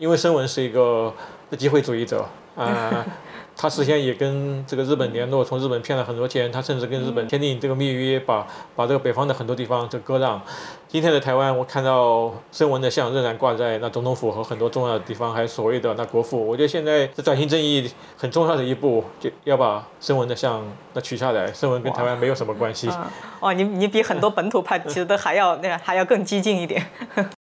[0.00, 1.14] 因为申文是一个
[1.56, 3.04] 机会主义者啊。
[3.56, 6.50] 他事先也跟这个日本联络，从日本骗了很多钱。
[6.50, 8.44] 他甚至跟日本签订这个密约，把
[8.74, 10.42] 把这个北方的很多地方就割让。
[10.88, 16.44] 今天的台湾，我看到声文的像仍然挂在那总统府和很多重要的地方，还有所谓的那国父。
[16.44, 17.88] 我觉得现在这转型正义
[18.18, 20.60] 很重要的一步，就要把声文的像
[20.94, 21.52] 那取下来。
[21.52, 22.90] 声文跟台湾没有什么关系。
[23.38, 26.84] 哦，你你比很多本土派其实都还要那个还要更激进一点。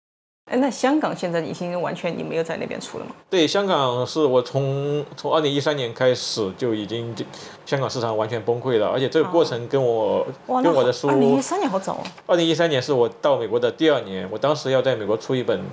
[0.45, 3.11] 哎，那香港现在已经完全你没有在那边出了吗？
[3.29, 7.15] 对，香港是我从从二零一三年开始就已经
[7.65, 12.03] 香港市场完全崩溃了，而且这个过程跟我跟我的书，二零一三年好早哦。
[12.27, 15.63] 二零一三年是我到美国的第二年，我当时要在美国出一本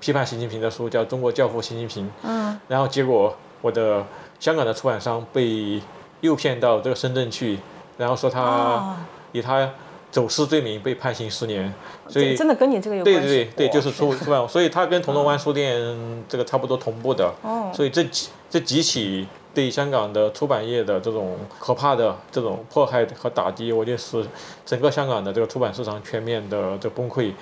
[0.00, 2.04] 批判习近平的书，叫《中国教父习近平》。
[2.24, 2.58] 嗯。
[2.66, 3.32] 然后结果
[3.62, 4.04] 我的
[4.40, 5.80] 香港的出版商被
[6.20, 7.60] 诱骗到这个深圳去，
[7.96, 8.96] 然后说他
[9.30, 9.70] 以他。
[10.16, 11.70] 走私罪名被判刑十年，
[12.08, 13.20] 所以真的跟你这个有关系。
[13.20, 15.78] 对对对，就是出出版，所以他跟铜锣湾书店
[16.26, 17.30] 这个差不多同步的。
[17.42, 17.70] 哦。
[17.74, 24.26] 所以这几这几起对香港的出版业的这种可怕的这种迫害和打击，我觉得是
[24.64, 27.32] 整个香港的这个出版市场全面的这崩溃。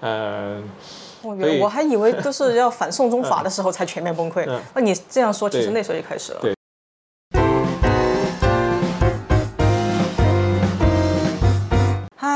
[0.00, 0.66] 嗯。
[1.20, 4.48] 我我还以为都是要反送中法的时候才全面崩溃。
[4.74, 6.38] 那你这样说，其实那时候就开始了。
[6.40, 6.54] 对。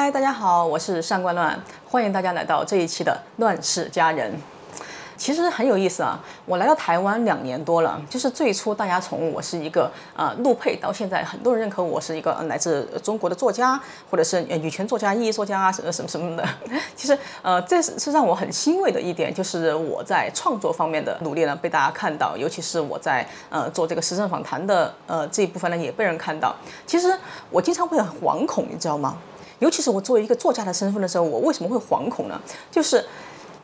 [0.07, 4.31] 嗨大家好，我是上官乱，欢迎大家来到这一期的《乱世佳人》。
[5.17, 6.17] 其实很有意思啊！
[6.45, 16.49] 我来到台湾两年多了，就是最初大家从我是一个呃陆配，到现在很多人认可我是一个来自中国的作家，或者是女权作家、意义作家啊什么什么什么的。
[16.95, 26.55] 其实呃，这是是让我很欣慰的一点，就是我在创作方面的努力呢被大家看到，尤其是我在呃做这个时政访谈的呃这一部分呢也被人看到。
[26.87, 27.13] 其实
[27.51, 29.19] 我经常会很惶恐，你知道吗？
[29.59, 32.41] 尤其是我作为一个作家的身份的时候，我为什么会惶恐呢？
[32.71, 33.05] 就是。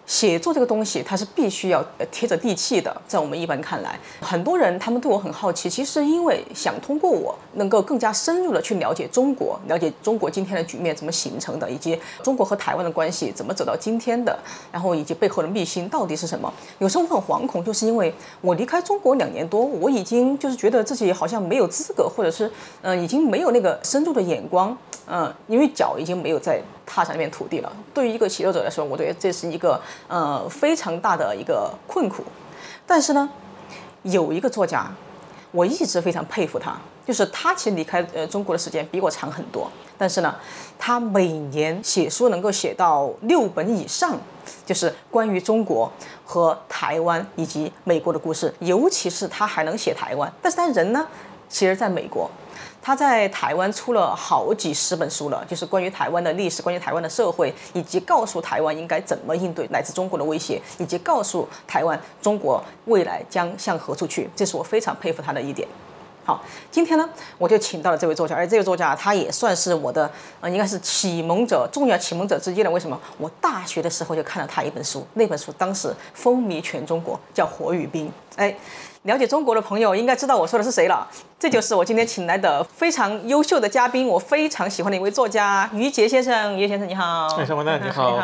[0.04, 2.94] 写作这个东西，它是必须要贴着地气的。
[3.06, 14.36] 在我们一般看来，很多人他们对我很好奇，其实因为想通过我能够更加深入的去了解中国，了解中国今天的局面怎么形成的，以及中国和台湾的关系怎么走到今天的，
[14.70, 16.52] 然后以及背后的秘辛到底是什么。
[16.78, 22.50] 有时候我很惶恐，就是因为我离开中国两年多，我已经就是觉得自己好像没有资格，或者是
[22.82, 24.76] 嗯，已经没有那个深入的眼光，
[25.06, 26.60] 嗯，因为脚已经没有在。
[26.86, 27.72] 踏上那片土地了。
[27.92, 32.22] 对于一个写作者来说，我觉得这是一个呃非常大的一个困苦。
[32.86, 33.28] 但是呢，
[34.02, 34.90] 有一个作家，
[35.50, 36.76] 我一直非常佩服他，
[37.06, 39.70] 就是他其实离开呃中国的时间比我长很多。
[39.96, 40.34] 但是呢，
[40.78, 44.18] 他每年写书能够写到六本以上，
[44.66, 45.90] 就是关于中国
[46.24, 48.52] 和台湾以及美国的故事。
[48.58, 51.06] 尤其是他还能写台湾，但是他人呢，
[51.48, 52.28] 其实在美国。
[52.82, 64.28] 他在台湾出了好几十本书了，就是关于台湾的历史、关于台湾的社会，以及告诉台湾应该怎么应对来自中国的威胁，以及告诉台湾中国未来将向何处去。
[64.34, 65.66] 这是我非常佩服他的一点。
[66.24, 66.40] 好，
[66.70, 70.10] 今天呢，我就请到了这位作家，而这位作家他也算是我的
[70.40, 72.70] 呃，应该是启蒙者、重要启蒙者之一了。
[72.70, 73.00] 为什么？
[73.18, 78.08] 我大学的时候就看了他一本书，那本书当时风靡全中国，叫《火与冰》。
[78.36, 78.56] 哎。
[79.02, 81.04] 了解中国的朋友应该知道我说的是谁了，
[81.36, 86.56] 这就是我今天请来的非常优秀的嘉宾，我非常喜欢的一位作家于杰先生。
[86.56, 88.16] 于先生你好，哎，小王大你好，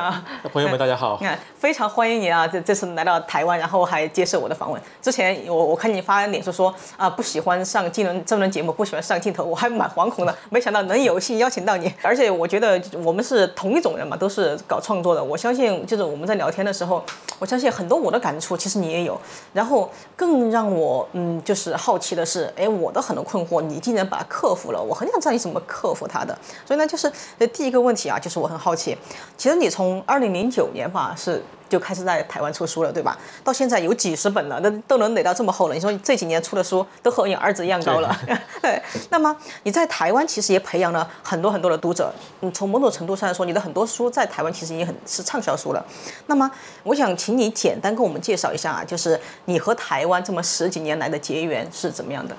[0.52, 1.20] 朋友们大家好，
[1.58, 2.46] 非常欢迎你啊！
[2.46, 4.80] 这这次来到台湾，然后还接受我的访问。
[5.02, 10.32] 之前我我看你发脸书说啊，不喜欢上技能这轮节目，不喜欢上镜头，我还蛮惶恐的。
[10.48, 15.24] 没想到能有幸邀请到你，而且我觉得我们是同一种人嘛，都是搞创作的。
[15.24, 17.04] 我相信就是我们在聊天的时候，
[17.40, 19.20] 我相信很多我的感触，其实你也有。
[19.52, 26.36] 然后更让我嗯，就是好奇的是，哎，我的很多困惑，你竟然把它克服了，我很想知道你怎么克服它的。
[26.66, 27.10] 所以呢，就是
[27.52, 28.96] 第一个问题啊，就是我很好奇，
[29.36, 31.42] 其实你从二零零九年吧是。
[31.68, 33.16] 就开始在台湾出书了，对吧？
[33.44, 35.74] 到现在有几十本了，那都能垒到这么厚了。
[35.74, 38.16] 你说这几年出的书都和你儿子一样高了。
[38.62, 38.80] 对。
[39.10, 42.12] 那么你在台湾其实也培养了很多很多的读者。
[42.40, 45.84] 嗯，从某种程度上来说，你的很多书在台湾其实也很是畅销书了。
[46.26, 46.50] 那么
[46.82, 52.36] 我想请你简单跟我们介绍一下啊，就是你和台湾这么十几年来的结缘是怎么样的？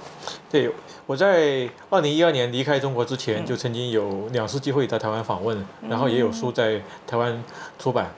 [0.49, 0.71] 对，
[1.05, 7.43] 我在二零一二年离开中国之前，就曾经有两次机会在台湾访问，然后也有书在台湾
[7.77, 8.09] 出版，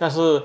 [0.00, 0.42] 但是。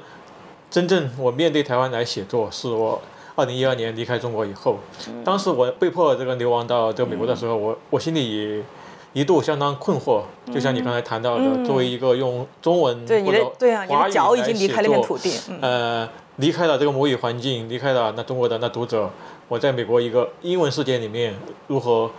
[0.68, 3.00] 真正我面对台湾来写作，是我
[3.36, 4.78] 二零一二年离开中国以后。
[5.24, 8.64] 当时我被迫这个流亡到这个美国的时候，我我心里也
[9.14, 10.24] 一度相当困惑。
[10.52, 13.54] 就像你刚才谈到的，作为一个用中文或者
[13.88, 15.18] 华语来写作，
[15.62, 19.10] 呃，离开了这个母语环境，离开了那中国的那读者，
[19.48, 21.34] 我在美国一个英文世界里面
[21.68, 22.12] 如何？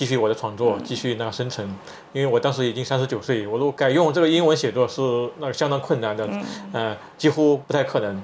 [0.00, 1.62] 继续我的创作，继续那个生成，
[2.14, 5.02] 因为我当时已经三十九岁，我如果改用这个英文写作是
[5.40, 6.26] 那个相当困难的，
[6.72, 8.22] 嗯，几乎不太可能。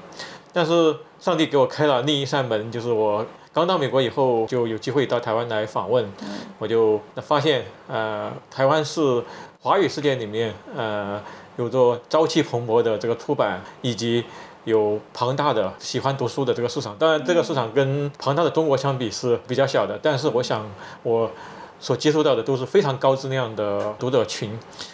[0.55, 6.11] 但是上帝给我开了另一扇门，就是我刚到美国以后就有机会到台湾来访问，
[6.59, 9.23] 我就发现呃，台湾是
[9.61, 11.21] 华语世界里面呃
[11.59, 14.25] 有着朝气蓬勃的这个出版以及。
[14.67, 20.69] 有庞大的喜欢读书的这个市场，当然这个市场跟庞大的中国相比是比较小的，但是我想
[21.05, 21.31] 我
[21.79, 24.51] 所接触到的都是非常高质量的读者群，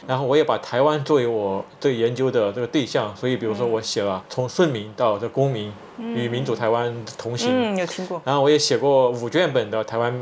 [0.06, 10.12] 然后我也把台湾作为我对研究的这个对象，所以比如说我写了从顺民到这公民与民主台湾同行，嗯，有听过，然后我也写过五卷本的台湾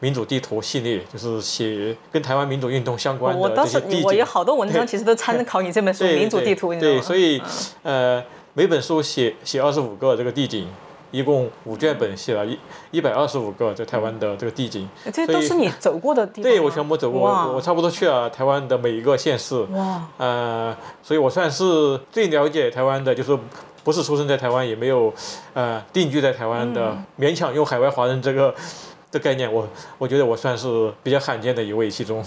[0.00, 4.04] 民主地图系列，就是写跟台湾民主运动相关的这些地景。
[4.04, 7.40] 我有好多文章其实都参考你这本书《民主地图》，对，所以
[7.82, 8.22] 呃。
[8.54, 10.66] 每本书写写二十五个这个地景，
[11.10, 12.58] 一共五卷本写了一
[12.90, 16.50] 一百二十五个在台湾的这个地景，这都是你走过的地方。
[16.50, 17.20] 对，我全部走过，
[17.54, 19.60] 我差不多去了台湾的每一个县市。
[19.72, 23.36] 哇，呃，所以我算是最了解台湾的，就是
[23.82, 25.12] 不是出生在台湾，也没有
[25.54, 28.54] 呃定居在台湾的，勉强用海外华人这个
[29.10, 29.66] 的概念，我
[29.96, 32.22] 我觉得我算是比较罕见的一位其中。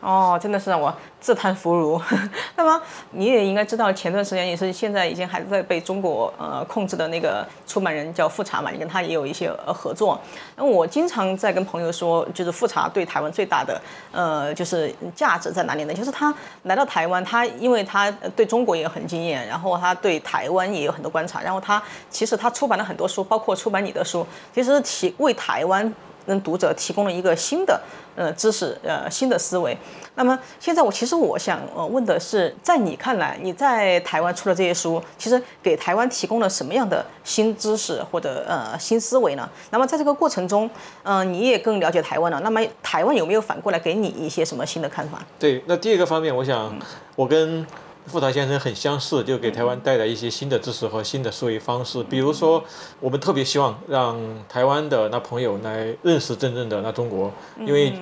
[0.00, 2.00] 哦，真的是让我自叹弗如。
[2.56, 2.80] 那么
[3.10, 10.20] 你也应该知道，前段时间也是现在已经还在被中国呃控制的那个出版人叫富察嘛，你跟他也有一些呃合作。
[10.54, 13.80] 那我经常在跟朋友说，就是富察对台湾最大的
[14.12, 15.92] 呃就是价值在哪里呢？
[15.92, 24.24] 就是他来到台湾，他因为他对中国也很惊艳，然后他对台湾也有很多观察，然后他其实他出版了很多书，包括出版你的书，
[24.54, 25.92] 其实提为台湾。
[26.28, 27.80] 跟读者提供了一个新的
[28.14, 29.76] 呃知识呃新的思维。
[30.14, 39.48] 那么现在我其实我想呃问的是，在你看来，你在台湾出了这些书，其实给台湾提供了什么样的新知识或者呃新思维呢？
[39.70, 40.68] 那么在这个过程中，
[41.04, 42.38] 嗯，你也更了解台湾了。
[42.40, 45.24] 那么台湾有没有反过来给你一些什么新的看法？
[45.38, 46.76] 对，那第二个方面，我想
[47.16, 47.66] 我跟。
[48.08, 52.02] 富达先生很相似，就给台湾带来一些新的知识和新的思维方式。
[52.04, 52.64] 比如说，
[53.00, 54.18] 我们特别希望让
[54.48, 57.92] 台湾的那朋友来认识真正的那中国，因为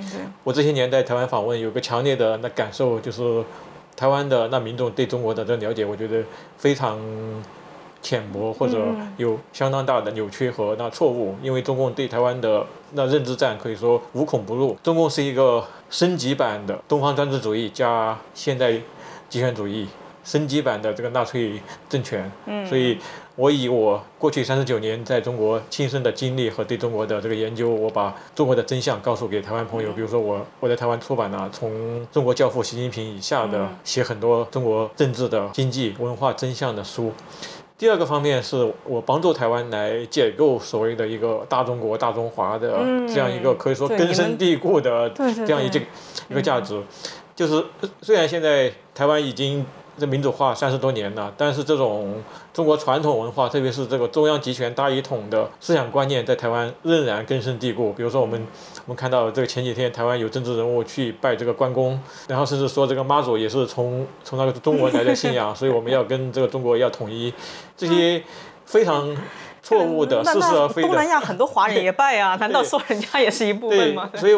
[0.45, 3.45] 我这些年在台湾访问，有个强烈的那感受，就是
[3.97, 6.23] 台湾的那民众对中国的这了解，我觉得
[6.57, 6.99] 非常
[8.01, 8.79] 浅薄，或者
[9.17, 11.35] 有相当大的扭曲和那错误。
[11.43, 18.81] 因为中共对台湾的那认知战可以说无孔不入，中共是一个升级版的东方专制主义加现代。
[19.29, 19.87] 极权主义
[20.25, 22.99] 升级版的这个纳粹政权，嗯所以，
[23.37, 29.93] 我以我过去三十九年在中国亲身的经历和对中国的这个研究，我把中国的真相告诉给台湾朋友。
[29.93, 37.13] 比如说，我我在台湾出版了从中国教父习近平以下的写很多中国政治的经济文化真相的书。
[37.79, 45.81] 第二个方面是我帮助台湾来解构所谓的一个大中国、大中华的这样一个可以说根深蒂固的这样一个
[46.31, 46.83] 一个价值。
[47.37, 47.65] 就是
[48.01, 49.65] 虽然现在台湾已经
[49.99, 52.23] 这民主化三十多年了，但是这种
[52.53, 57.93] 中国传统文化，特别是这个中央集权大一统的思想观念，在台湾仍然根深蒂固。
[57.93, 58.45] 比如说，我们
[58.87, 67.33] 我们看到这个前几天台湾有政治人物去拜这个关公，然后甚至说这个妈祖也是从从那个中国来的信仰，所以我们要跟这个中国要统一，
[67.77, 68.23] 这些
[68.65, 69.15] 非常。
[69.67, 70.89] 错误的，似是而非的。
[70.89, 74.09] 东南亚很多华人也拜啊，难道说人家也是一部分吗？
[74.15, 74.33] 所以，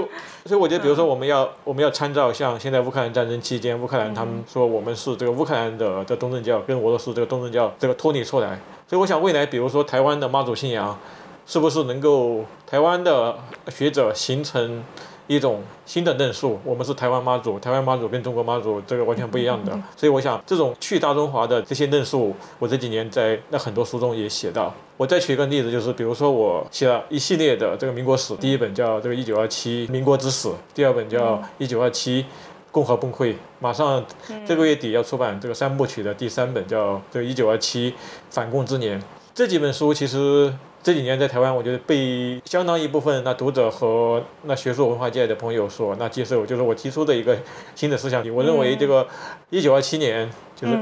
[0.46, 8.58] 所以我觉得，比如说，我们要我们要参照像现在乌克兰战争期间，乌克兰他们说我们是这个乌克兰的的东正教跟俄罗斯这个东正教这个脱离出来。
[8.88, 10.98] 所以，我想未来，比如说台湾的妈祖信仰，
[11.46, 13.37] 是不是能够台湾的
[13.68, 14.82] 学者形成？
[15.28, 24.75] 一种新的论述，我们是台湾妈祖，台湾妈祖跟中国妈祖这个完全不一样的，所以我想这种去大中华的这些论述，我这几年在那很多书中也写到。
[24.97, 32.25] 我再举一个例子，就是比如说我写了一系列的这个民国史，第一本叫这个一九二七民国之史，第二本叫一九二七
[32.73, 34.02] 共和崩溃，马上
[34.47, 37.94] 这个月底要出版这个三部曲的第三本叫这个一九二七
[38.30, 39.00] 反共之年。
[39.35, 40.52] 这几本书其实。
[40.80, 47.37] 这几年在台湾，我觉得被相当一部分那读者和那学术文化界的朋友所那接受，就是我提出的一个
[47.75, 48.23] 新的思想。
[48.32, 49.06] 我认为这个
[49.50, 50.78] 一九二七年就是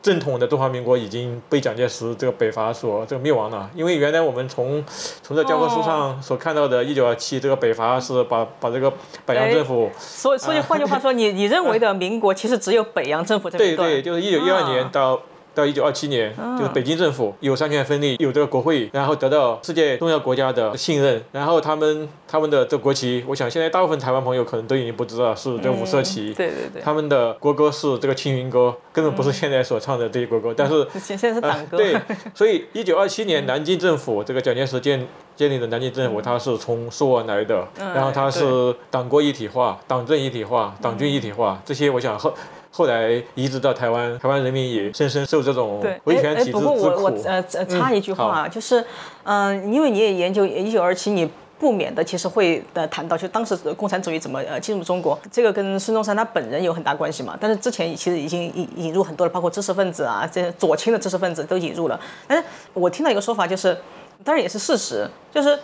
[0.00, 3.68] 正统的中华民国已经被蒋介石这个北伐所这个灭亡了。
[3.74, 4.82] 因为原来我们从
[5.22, 8.90] 从这教科书上所看到的，一九二七这个北伐是把把这个
[9.26, 9.90] 北洋政府。
[9.98, 15.20] 所以所以 换句话说，你你认为的民国其实只有北洋政府这对对，就是一九一二年到。
[15.54, 31.96] 到一九二七年，就是北京政府有三权分立，有这个国会，然后得到世界重要国家的信任，然后他们他们的这国旗，我想现在大部分台湾朋友可能都已经不知道是这五色旗，对对对，他们的国歌是这个青云歌，根本不是现在所唱的这些国歌，但是现在是党歌，对，
[32.34, 35.06] 所以一九二七年南京政府这个蒋介石建
[35.36, 42.32] 建立的南京政府，它是从苏俄来的，然后它是党国一体化、党政一体化、党军一体化，这些我想和。
[42.72, 47.08] 后来移植到台湾，台湾人民也深深受这种对，维权体制之不过我我。
[47.24, 48.84] 呃呃插一句话啊，就是
[49.22, 51.30] 嗯、因为你也研究一九二七，你。
[51.62, 57.38] 不免的，其实会呃谈到，就当时共产主义怎么呃进入中国，这个跟孙中山他本人有很大关系嘛。
[57.40, 62.00] 但是之前其实已经引引入很多了，包括知识分子啊，这些左倾的知识分子都引入了。
[62.26, 63.78] 但是我听到一个说法，就是
[64.24, 65.56] 当然也是事实，就是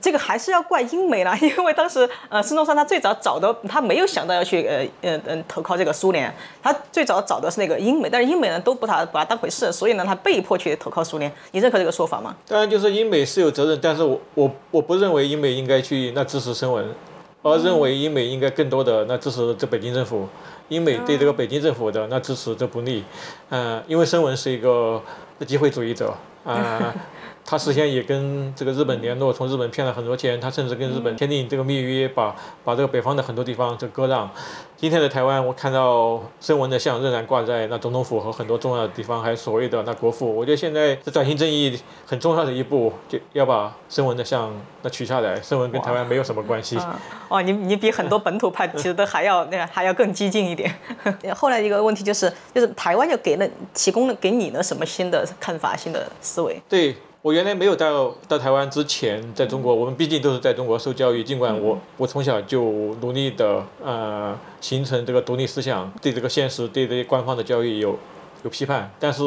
[0.00, 11.30] 这个还是要怪英美啦， 因为当时呃孙中山他最早找的他没有想到要去呃呃呃投靠这个苏联，他最早找的是那个英美，但是英美呢都不把把他当回事，所以呢他被迫去投靠苏联。
[11.50, 12.34] 你认可这个说法吗？
[12.48, 16.94] 当然，就是英美是有责任，但是我我我不认为英美应该去那支持声纹，
[17.42, 20.26] 而认为英美应该更多的那支持这北京政府。
[20.68, 23.04] 英美对这个北京政府的那支持这不利，
[23.50, 25.02] 嗯、因为声纹是一个
[25.46, 26.94] 机会主义者啊。
[27.44, 32.34] 他事先也跟这个日本联络，从日本骗了很多钱，他甚至跟日本签订这个密约，把
[32.64, 34.30] 把这个北方的很多地方就割让。
[34.76, 40.34] 今天的台湾，我看到声纹的像仍然挂在那总统府和很多重要的地方，还有所谓的那国父。
[40.34, 45.40] 我觉得现在这转型正义很重要的一步，就要把声纹的像那取下来。
[45.40, 46.76] 声纹跟台湾没有什么关系。
[46.78, 50.74] 啊，哦，你你比很多本土派其实都还要那个还要更激进一点。
[51.36, 56.60] 后来一个问题就是，就是台湾又给了提供了给你了什么新的看法、新的思维？
[56.68, 61.22] 对我原来没有到到台湾之前，在中国，我们毕竟都是在中国受教育。
[61.22, 62.64] 尽管我我从小就
[63.00, 67.96] 努力的呃形成这个独立思想，对这个现实、对这些官方的教育有
[68.42, 69.22] 有批判，但是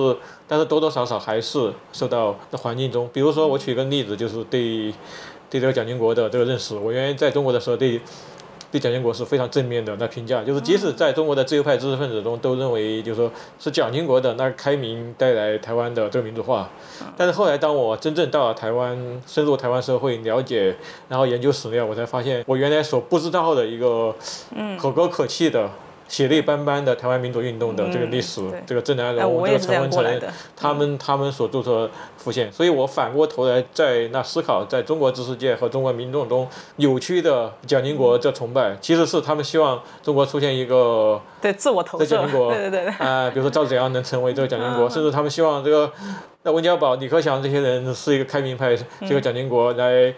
[0.45, 4.93] 但是多多少少还是受到的环境中，比如说我举个例子，就是对
[5.49, 8.01] 对这个蒋经国的这个认识，我原来在中国的时候对。
[8.75, 16.69] 对蒋经国是非常正面的那评价，就是即使在中国的自由派知识分子中，都认为就是说是蒋经国的那开明带来台湾的这个民主化。
[17.15, 20.75] 但是后来当我真正到了台湾，深入台湾社会，了解，
[21.07, 24.13] 然后研究史料，我才发现我原来所不知道的一个
[24.77, 25.69] 可歌可泣的。
[26.07, 30.29] 血泪斑斑的台湾民主运动的这个历史，嗯这个郑南哎，榕、我也是这这个陈文成。
[30.55, 36.47] 他们他们所做出的浮现，所以我反过头来在那思考，在中国知识界和中国民众中
[36.77, 42.85] 扭曲的蒋经国这崇拜，其实是他们希望中国出现一个对自我投射，在蒋经国 对对对。
[42.85, 43.07] 对。
[43.07, 45.91] 啊、比如说赵子阳能成为这个蒋经国，嗯甚至他们希望这个
[46.43, 50.13] 那温家宝、李克强这些人是一个开明派，这个蒋经国来，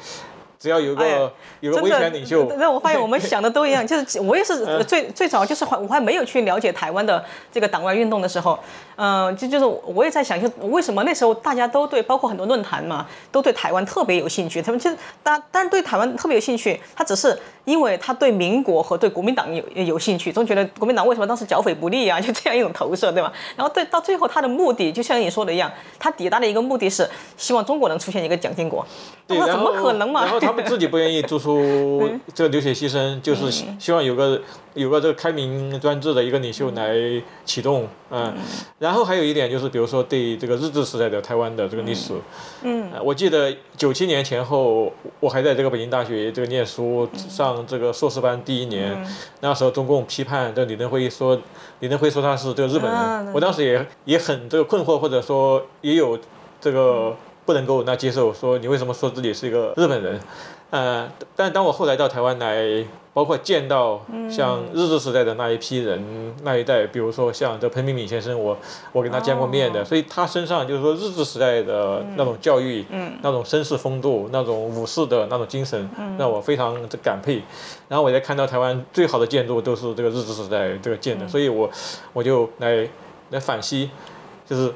[0.60, 8.58] 只要有个、有个威权领袖，那我发现我们想的都一样，就是我也是呃最最早就是还我还没有去了解台湾的这个党外运动的时候，
[8.96, 14.62] 嗯、就就是我也在想，就为什么那时候大家都对，包括很多论坛嘛，都对台湾特别有兴趣。
[14.62, 23.32] 他们其实当当然对台湾特别有兴趣，他只是因为他对民国和对国民党有有兴趣，总觉得国民党为什么当时剿匪不利啊，就这样一种投射，对吧？
[23.56, 28.84] 然后对到最后他的目的，就像你说的一样，他抵达的一个目的是希望中国能出现一个蒋经国。
[29.28, 30.26] 对，那怎么可能嘛？
[30.48, 34.42] 他们自己不愿意做出这个流血牺牲，就是希希望有个
[34.76, 36.96] 有个这个开明专制的一个领袖来
[37.44, 38.34] 启动，嗯，
[38.80, 42.14] 然后还有一点就是，比如说对这个日治时代的台湾的这个历史，
[42.62, 49.06] 嗯，我记得九七年前后，我还在这个北京大学这个念书，上这个硕士班第一年，
[49.42, 51.38] 那时候中共批判这个李登辉说，
[51.82, 56.18] 李登辉说他是这个日本啊人，我当时也也很这个困惑，或者说也有
[56.62, 57.14] 这个
[57.48, 60.20] 不能够那接受，说你为什么说自己是一个日本人？
[60.70, 68.58] 呃，但当我后来到台湾来，包括见到像日治时代的那一批人、那一代，比如说像这彭明敏先生，我
[68.92, 75.90] 我跟他见过面的，所以他身上就是说日治时代的那种教育、嗯那种绅士风度、那种武士的那种精神，
[76.20, 77.42] 让我非常的感佩。
[77.88, 81.70] 然后我再看到台湾最好的建筑都是这个日治时代这个建的，所以我
[82.12, 82.86] 我就来
[83.30, 83.88] 来反思，
[84.46, 84.74] 就是。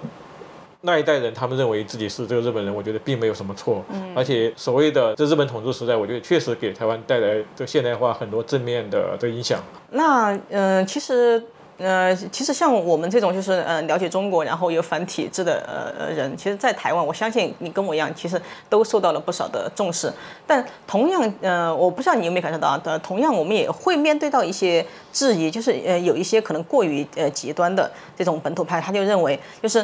[0.81, 3.83] 那一代人，他们认为自己是这个日本人，我觉得并没有什么错。
[3.89, 9.59] 嗯、而且所谓的这日本统治时代，我觉得确实给台湾带来这个现代化很多正面的这个影响。
[9.91, 11.43] 那嗯、呃其实。
[11.83, 20.13] 呃，其实像我们这种就是呃了解中国，然后有反体制的呃呃人，其实，在台湾，我相信你跟我一样，其实都受到了不少的重视。
[20.45, 22.79] 但同样，呃，我不知道你有没有感受到啊？
[22.83, 29.83] 呃，同样我们也会面对到一些质疑，就是呃有一些可能过于呃极端的这种本土派，他就认为就是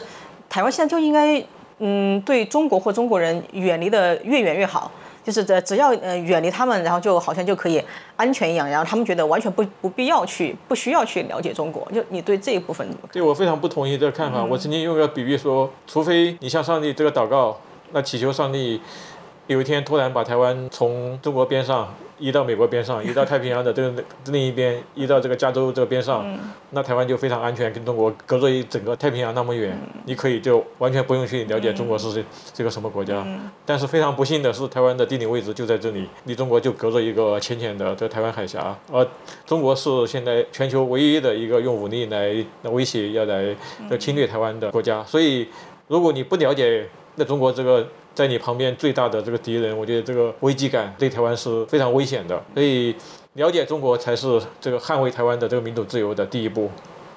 [0.50, 1.44] 台湾现在就应该
[1.80, 4.92] 嗯对中国或中国人远离的越远越好。
[5.24, 7.84] 就是只只要呃远离他们，然后就好像就可以
[8.16, 11.86] 安全一样，然后他们觉得完全不不必要去不需要去了解中国。
[11.94, 12.88] 就你对这一部分？
[13.12, 14.42] 对我非常不同意这个看法。
[14.42, 17.58] 我曾经用一个比喻说，除非你向上帝这个祷告，
[17.92, 18.80] 那祈求上帝
[19.48, 26.26] 有一天突然把台湾从中国边上移到美国边上， 移到太平洋的这个另一边，移到这个加州这个边上，
[26.72, 33.26] 那台湾就非常安全，跟中国隔着一整个太平洋那么远，你可以就完全不用去了解中国是这这个什么国家。
[33.66, 39.08] 但是非常不幸的是，台湾的地理位置就在这里，离中国就隔着一个浅浅的这台湾海峡，而
[39.46, 43.56] 中国是现在全球唯一的一个用武力来威胁要来
[43.98, 45.04] 侵略台湾的国家。
[45.04, 45.48] 所以，
[45.88, 47.88] 如果你不了解那中国这个。
[48.18, 52.96] 在你旁边最大的这个敌人，我觉得这个危机感对台湾是非常危险的，所以
[53.34, 56.72] 了解中国才是这个捍卫台湾的这个民主自由的第一步。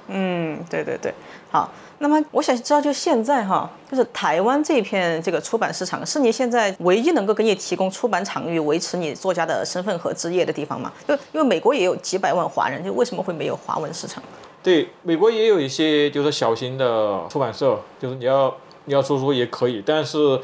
[0.09, 1.11] 嗯，对对对，
[1.51, 1.73] 好。
[2.01, 10.93] 那么我想知道，就现在哈，就是台湾这片这个出版市场，是你现在唯一能够给你提供出版场域、维持你作家的身份和职业的地方吗？
[11.09, 14.23] 就因为美国也有几百万华人，就为什么会没有华文市场？
[14.63, 18.55] 对，美国也有一些就是小型的出版社，就是你要
[18.85, 20.39] 你要出书也可以，但是。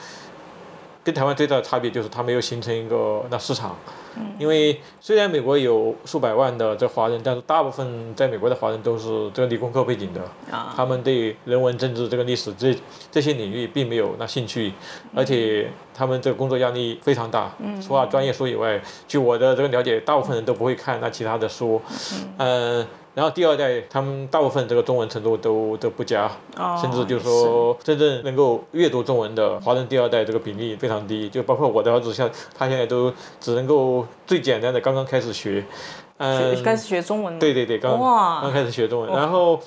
[1.07, 3.77] 跟台湾最大的差别就是它没有形成一个那市场，
[4.41, 10.21] 因为虽然美国有数百万的这华人，但是大部分在美国的华人都是这个理工科背景的，
[10.75, 12.77] 他们对人文、政治、这个历史这
[13.09, 14.73] 这些领域并没有那兴趣，
[15.15, 21.81] 而且他们这个工作压力非常大，除了专业书以外，据我的这个了解，大部分人都不会看那其他的书，
[22.39, 22.85] 嗯。
[23.17, 26.31] 然后第二代，他们大部分这个中文程度都都不佳，
[26.79, 35.65] 甚至就是说真正能够阅读中文的华人第二代这个比例非常低，就包括我的儿子，像他现在都只能够最简单的刚刚开始学，
[36.19, 39.59] 嗯，开始学中文，对对对，刚刚开始学中文，然后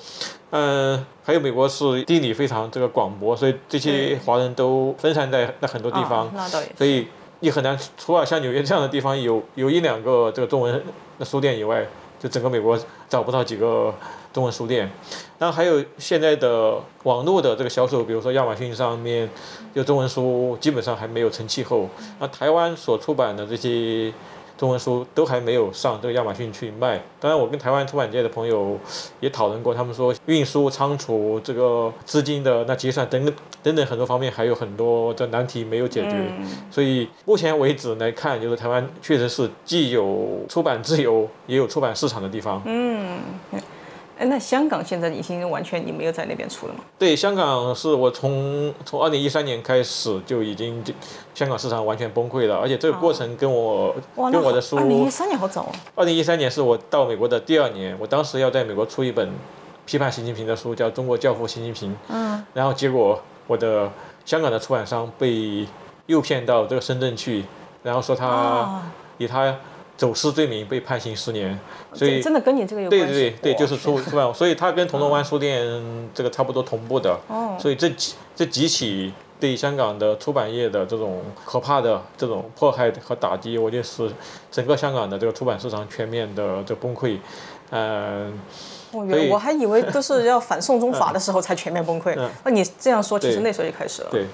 [0.50, 6.32] 嗯，还有美国是地理非常这个广博，所以这些华人都分散在那很多地方，
[6.78, 7.08] 所以
[7.40, 10.80] 你很难除了像纽约这样的地方有有一两个这个中文
[11.18, 11.84] 的书店以外。
[12.20, 13.92] 就整个美国找不到几个
[14.32, 14.88] 中文书店，
[15.38, 19.28] 然后还有现在的网络的这个销售，比如说亚马逊上面，
[19.74, 21.88] 就中文书基本上还没有成气候。
[22.20, 24.12] 那台湾所出版的这些。
[24.60, 27.00] 中文书都还没有上这个亚马逊去卖。
[27.18, 28.78] 当然，我跟台湾出版界的朋友
[29.18, 33.24] 也讨论过，他们说运输、仓储、这个资金的那结算等
[33.62, 36.30] 等等很多方面还有很多的难题没有解决。
[36.70, 42.60] 所以目前为止来看，就是台湾确实是既有出版自由，也有出版市场的地方。
[42.66, 43.18] 嗯。
[44.20, 46.80] 哎，那香港现在已经完全你没有在那边出了吗？
[46.98, 50.92] 对，香港是我从从二零一三年开始就已经就
[51.34, 53.94] 香港市场完全崩溃了，而且这个过程跟我
[54.30, 55.72] 跟我的书，二零一三年好早啊！
[55.94, 59.32] 二零一三年是我到美国的第二年，我当时要在美国出一本
[59.86, 61.90] 批判习近平的书，叫《中国教父习近平》。
[62.08, 62.44] 嗯。
[62.52, 63.90] 然后结果我的
[64.26, 65.66] 香港的出版商被
[66.04, 67.42] 诱骗到这个深圳去，
[67.82, 68.82] 然后说他
[69.16, 69.56] 以他。
[70.00, 71.60] 走私罪名被判刑十年，
[71.92, 73.06] 所以真的跟你这个有关系。
[73.06, 75.62] 对对对，就是出出版，所以他跟铜锣湾书店
[76.14, 77.14] 这个差不多同步的。
[77.28, 77.54] 哦。
[77.60, 84.10] 所以这几这几起对香港的出版业的这种可怕的这种迫害和打击，我觉得是
[84.50, 87.18] 整个香港的这个出版市场全面的这崩溃。
[87.68, 88.40] 嗯。
[88.92, 92.18] 我我还以为都是要反送中法的时候才全面崩溃。
[92.42, 94.08] 那你这样说，其实那时候就开始了。
[94.10, 94.24] 对。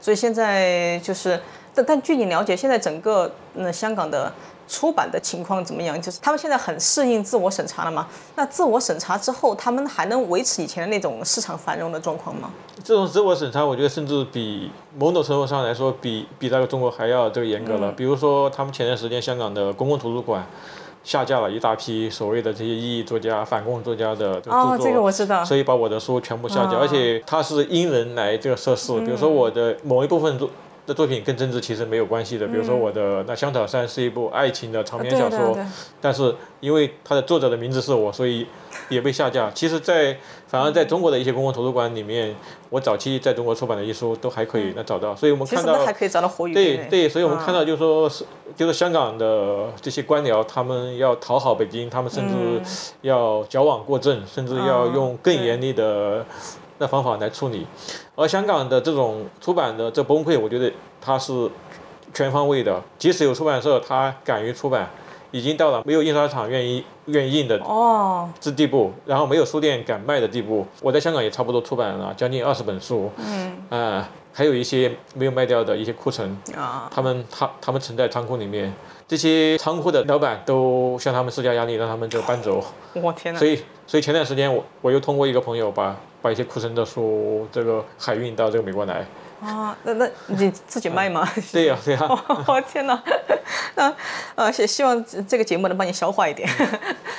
[0.00, 1.38] 所以现在就是，
[1.74, 4.32] 但但据你了解，现在整个那香港的。
[4.72, 6.00] 出版的情况怎么样？
[6.00, 8.08] 就是他们现在很适应自我审查了吗？
[8.36, 12.50] 那自我审查之后，他们还能维持以前的那种市场繁荣的状况吗？
[12.82, 17.92] 这种自我审查，我觉得甚至比某种程度上来说，比比那个中国还要这个严格了。
[17.92, 20.42] 比如说，他们前段时间香港的公共图书馆
[21.04, 25.44] 下架了一大批所谓的这些异议作家、反共作家的著作，哦，这个我知道。
[25.44, 28.98] 所以把我的书全部下架，而且它是因人来这个设置。
[29.00, 30.48] 比如说我的某一部分作。
[30.84, 35.56] 的作品跟政治其实没有关系的，比如说我的那《香草山》是一部爱情的长篇小说，
[36.00, 38.46] 但是因为它的作者的名字是我，所以
[38.88, 39.50] 也被下架。
[39.52, 40.16] 其实，在
[40.48, 42.34] 反而在中国的一些公共图书馆里面，
[42.68, 46.52] 我早期在中国出版的一书都还可以能找到，所以我们看到还可以找到活语。
[46.52, 48.24] 对对，所以我们看到就是说是
[48.56, 52.60] 就是香港的这些官僚，他们要讨好北京，他们甚至
[53.02, 56.26] 要矫枉过正，甚至要用更严厉的。
[56.78, 57.66] 的方法来处理，
[58.14, 61.50] 而香港的这种出版的这崩溃，我觉得它是
[62.12, 62.82] 全方位的。
[62.98, 64.90] 即使有出版社，它敢于出版，
[65.30, 70.66] 已经到了没有印刷厂愿意愿意印的哦这地步，然后没有书店敢卖的地步。
[70.80, 78.72] 我在香港也差不多出版了将近二十本书，嗯啊，还有一些没有卖掉的一些库存啊，他们他他们存在仓库里面，
[79.06, 82.64] 这些仓库的老板都向他们施加压力，让他们就搬走。
[82.94, 83.38] 我天哪！
[83.38, 85.96] 所以所以前段时间我我又通过一个朋友把。
[86.22, 89.04] 把一些库存的书这个海运到这个美国来，
[89.42, 91.28] 啊，那那你自己卖吗？
[91.52, 92.00] 对呀、对呀、
[92.46, 93.02] 哦天哪，
[93.74, 93.92] 那
[94.36, 96.48] 呃，希希望这个节目能帮你消化一点。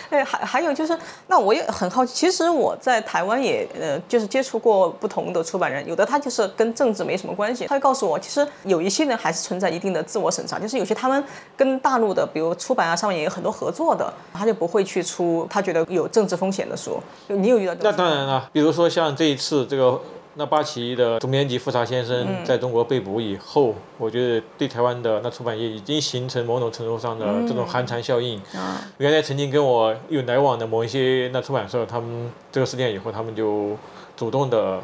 [0.10, 11.22] 哎，还 还有就是，那我也很好奇，其实我在台湾也呃，就是接触过不同的出版人，有的他就是跟政治没什么关系，他会告诉我，其实有一些人还是存在一定的自我审查，就是有些他们
[11.58, 17.02] 跟大陆的，比如出版啊上面也有很多合作的，他就不会去出他觉得有政治风险的书。
[17.28, 20.00] 就你有遇到那当然了，比如说像这一次这个
[20.36, 28.40] 那八旗的总编辑富察先生在中国被捕以后，我觉得对台湾的那出版业已经形成某种程度上的这种寒蝉效应。
[28.56, 33.78] 啊，原来曾经跟我有来往的某一些那出版社，他们这个事件以后，他们就
[34.18, 34.82] 主动的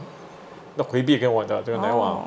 [0.76, 2.18] 那回避跟我的这个来往。
[2.18, 2.26] 哦。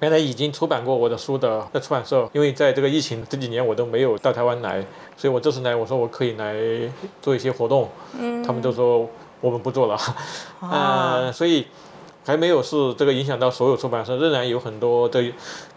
[0.00, 4.84] 原来已经出版过我的书的那出版社，因为在这个疫情这几年我都没有到台湾来，
[5.16, 6.54] 所以我这次来我说我可以来
[7.22, 7.88] 做一些活动，
[8.44, 9.08] 他们都说
[9.40, 9.94] 我们不做了，
[10.60, 11.20] 啊。
[11.28, 11.66] 呃，所以
[12.24, 15.22] 还没有是这个影响到所有出版社，仍然有很多的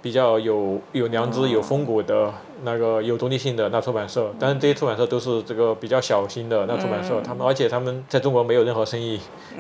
[0.02, 2.34] 比较有有良知、有风骨的
[2.64, 9.20] 那个有独立性的那出版社，但是这些出版社都是这个比较小型的那出版社，他们而且他们在中国没有任何生意，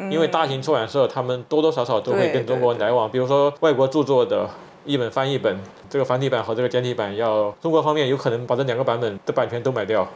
[0.09, 4.49] 因为大型出版社他们多多少少都会跟中国来往，比如说外国著作的。
[4.85, 10.07] 一本翻译本，这个繁体版和这个简体版要中国方面有可能把这两个版本的版权都买掉，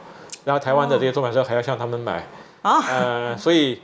[0.46, 2.26] 然后台湾的这些出版社还要向他们买，
[2.62, 3.82] 啊，呃，所以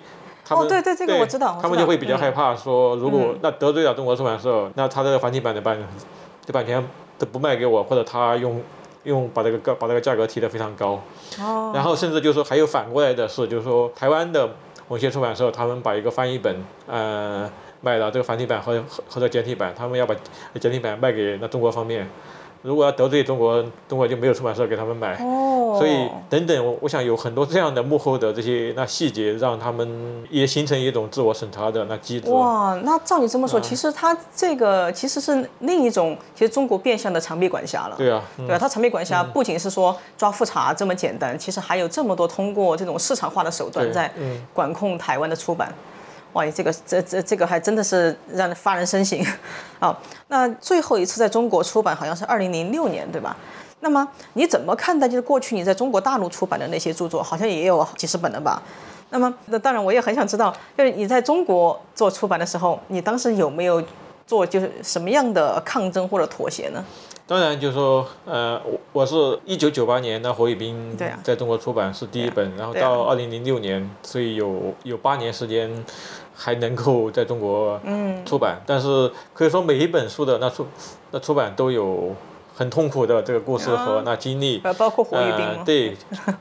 [0.47, 5.77] 他们哦对对这个我知道他们就会比较嗯害怕说，如果那得罪了中国出版社，那他这个繁体版的版
[6.45, 6.81] 的版权
[7.19, 8.61] 都不卖给我，或者他用
[9.03, 11.01] 用把这个价把这个价格提得非常高，
[11.41, 14.49] 哦，然后甚至就是说还有反过来的是，就是说台湾的
[14.87, 17.49] 某些出版社，他们把一个翻译本，呃，
[17.81, 20.15] 卖了这个繁体版和和和这简体版，他们要把
[20.59, 22.07] 简体版卖给那中国方面。
[22.61, 25.13] 如果要得罪中国，中国就没有出版社给他们买。
[25.23, 32.29] 哦，所以等等，我我想有很多这样的幕后的这些那细节，让他们也形成一种自我审查的那机制。
[32.31, 37.95] 哇，那照你这嗯么说，其实它这个其实是另一种，其实中国变相的长臂管辖了。
[37.97, 45.73] 对啊，嗯对啊，它长臂管辖不仅是说抓复查这么简单，其实还有这么多通过这种市场化的手段在嗯管控台湾的出版。
[46.37, 49.19] 哇，这个这这这个还真的是让人发人深省。
[49.81, 53.35] 好，那最后一次在中国出版好像是二零零六年，对吧？
[53.79, 58.61] 那么你怎么看待就是过去你在中国大陆出版的那些著作，好像也有几十本了吧？
[59.09, 63.83] 那么，那当然我也很想知道，就是你在中国做出版的时候，你当时有没有
[64.27, 66.85] 做就是什么样的抗争或者妥协呢？
[67.25, 75.69] 当然就是说，呃，我我是一九九八年那火与冰对啊在中国出版是第一本，然后到二零零六年，所以有有八年时间
[76.37, 78.23] 还能够在中国嗯。
[78.23, 80.67] 出版，但是可以说每一本书的那出
[81.11, 82.13] 那出版都有
[82.55, 84.59] 很痛苦的这个故事和那经历。
[84.63, 85.55] 啊，包括火与冰吗？
[85.57, 85.95] 呃，对，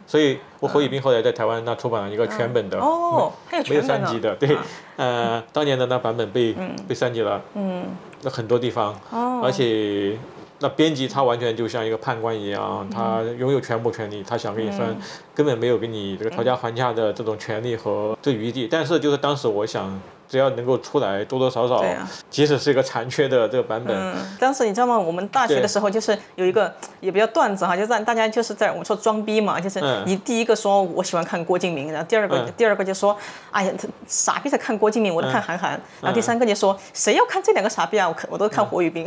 [0.06, 4.56] 所以我火与冰后来在台湾那出版了一个全本的，哦，还有没有三级的，对，
[4.96, 6.54] 呃，当年的那版本被、
[6.88, 7.84] 被删节了，嗯，
[8.22, 10.18] 那很多地方，哦，而且
[10.60, 14.96] 那编辑他完全就像一个判官一样，他拥有全部权利，他想给你分，嗯
[15.34, 18.66] 根本没有给你这个讨价还价的这种权利和这余地。
[18.66, 22.10] 但是就是当时我想，只要能够出来，多多少少，啊。
[22.28, 24.98] 即使是一个残缺的这个版本，嗯，当时你知道吗？
[24.98, 30.02] 我们大学的时候就是有一个 也比较段子哈，就是让大家就是在我们说装逼嘛，就是嗯。
[30.06, 32.52] 你第一个说我喜欢看郭敬明，然后第二个、嗯。
[32.56, 33.16] 第二个就说，
[33.50, 38.08] 哎呀，他傻逼才看郭敬明，我都看韩寒，然后第三个就说谁要看这两个傻逼啊？
[38.08, 39.06] 我看我都看火与冰，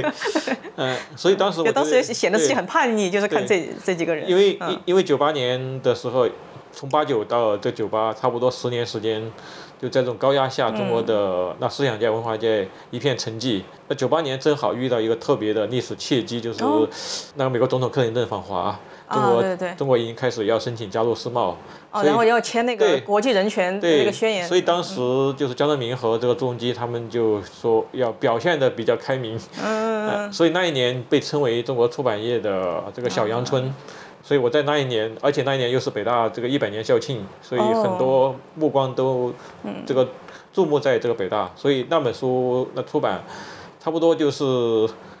[0.76, 6.28] 嗯，所以当时我当时显得自己很叛逆，就是看这这几个人，因为因为九八年的时候，
[6.72, 9.22] 从八九到这九八，差不多十年时间，
[9.82, 11.06] 就在这种高压下，中国嗯。
[11.06, 13.62] 的那思想界、文化界一片沉寂。
[13.88, 16.88] 那九八年正好遇到一个特别的历史契机，就是哦。
[17.34, 18.78] 那个美国总统克林顿访华，
[19.10, 21.56] 中啊，国对对对，中国已经开始要申请加入世贸。
[21.92, 25.00] 然后要签那个国际人权那个宣言，所以当时
[25.36, 33.64] 就是江泽民和这个朱镕基他们就说要表现的比较开明，嗯，呃所以那一年被称为中国出版业的这个小阳春。
[33.64, 33.74] 啊
[34.22, 39.32] 所以我在那一年，而且那一年又是北大这个一百年校庆，所以哦很多目光都
[39.64, 40.08] 嗯这个
[40.52, 43.20] 注目在这个北大，所以那本书那出版，
[43.80, 44.44] 差不多就是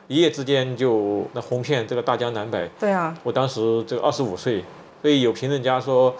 [0.06, 2.70] 一夜之间就那红遍这个大江南北。
[2.78, 4.62] 对啊，我当时这个二十五岁，
[5.02, 6.14] 所以有评论家说，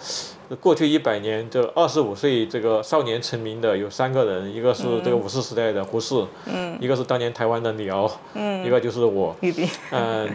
[0.59, 6.15] 过去一百年这二十五岁这个少年成名的有三个人，一个是这个五四时代的胡适，
[6.45, 6.77] 嗯。
[6.81, 9.33] 一个是当年台湾的李敖，嗯，一个就是我。
[9.91, 10.29] 嗯，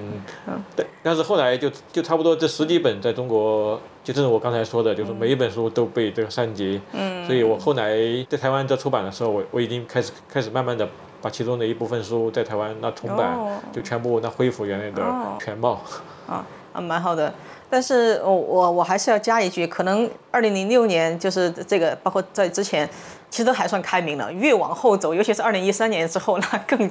[0.74, 7.94] 但但是后来就就差不多这十几本在中国，就正如我刚才说的，就是每一本书都被这个删节，嗯，所以我后来
[8.30, 10.88] 在台湾在出版的时候，我我已经开始开始慢慢的
[11.20, 13.58] 把其中的一部分书在台湾那重版，哦。
[13.72, 15.37] 就全部那恢复原来的哦。
[15.38, 15.82] 全貌。
[16.26, 17.34] 啊啊，蛮好的。
[17.70, 22.88] 但是我我我还是要加一句，可能二零零六年就是这个，包括在之前，
[23.31, 24.33] 其实都还算开明了。
[24.33, 26.90] 越往后走，尤其是二零一三年之后，那更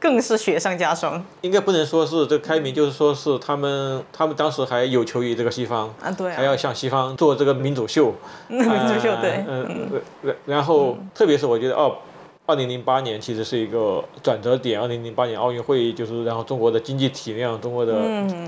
[0.00, 1.24] 更是雪上加霜。
[1.42, 8.12] 应该不能说是这开明，就是说是他们他们当时还有求于这个西方，啊，对啊，还要向西方做这个民主秀，
[8.48, 9.90] 民主秀对嗯，
[10.22, 11.96] 然然后特别是我觉得哦。
[12.46, 17.94] 二零零八年其实是一个转折点，二零零八年奥运会就是然后中国的经济体量，中国的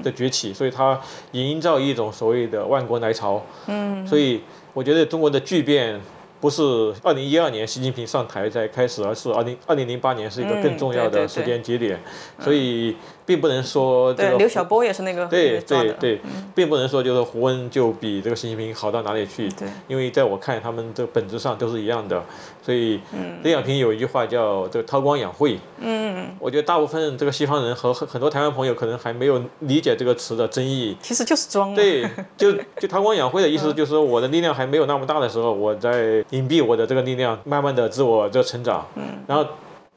[0.03, 0.99] 的崛起，所以它
[1.33, 3.45] 营造一种所谓的万国来朝。
[3.67, 4.41] 嗯，所以
[4.73, 6.01] 我觉得中国的巨变
[6.41, 12.01] 不是二零一二年习近平上台才开始，而是二零二零零八年是一个更重要的时间节点，
[12.39, 12.97] 所以。
[13.29, 16.21] 并不能说这个刘晓波也是那个对对对，
[16.55, 19.51] 并不能说就是胡温就比这个习近平好到哪里去。
[19.51, 22.25] 对，因为在我看他们这本质上都是一样的，
[22.63, 22.99] 所以
[23.43, 25.59] 邓小平有一句话叫这个韬光养晦。
[25.79, 30.97] 嗯，我觉得大部分这个西方人和很多台湾朋友可能还没有理解这个词的真意。
[31.03, 31.75] 其实就是装。
[31.75, 38.87] 对，就就韬光养晦的意思就是说我的力量还没有那么大的时候，我在隐蔽我的这个力量，慢慢的自我这成长。
[38.95, 39.45] 嗯，然后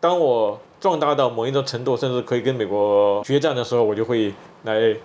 [0.01, 0.59] 当我。
[0.81, 4.33] 壮大到某一种程度，甚至可以跟美国决战的时候，我就会
[4.63, 4.95] 来，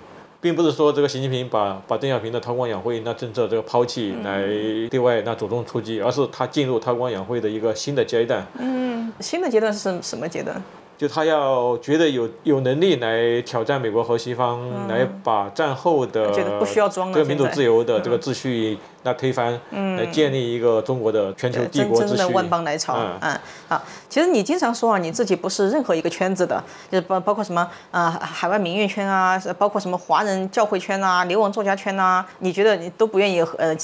[0.41, 4.43] 并不是说这个习近平把把邓小平的韬光养晦那政策这个抛弃，来
[4.89, 8.47] 对外那主动出击，而是他进入韬光养晦的一个新的阶段。
[8.59, 10.57] 嗯，新的阶段是什什么阶段？
[10.99, 19.53] 就他要觉得有有能力来挑战美国和西方，来把战后的这个民主自由的这个秩序那推翻，
[19.99, 22.09] 来建立一个中国的全球帝国秩序。
[22.09, 22.97] 真正的万邦来朝。
[23.21, 33.77] 嗯，好，其实你经常说啊，你自己不是任何一个圈子的，就是包包括什么啊海外民运圈啊，包括什么华人教会圈啊、流亡作家圈啊，你觉得你都不愿意呃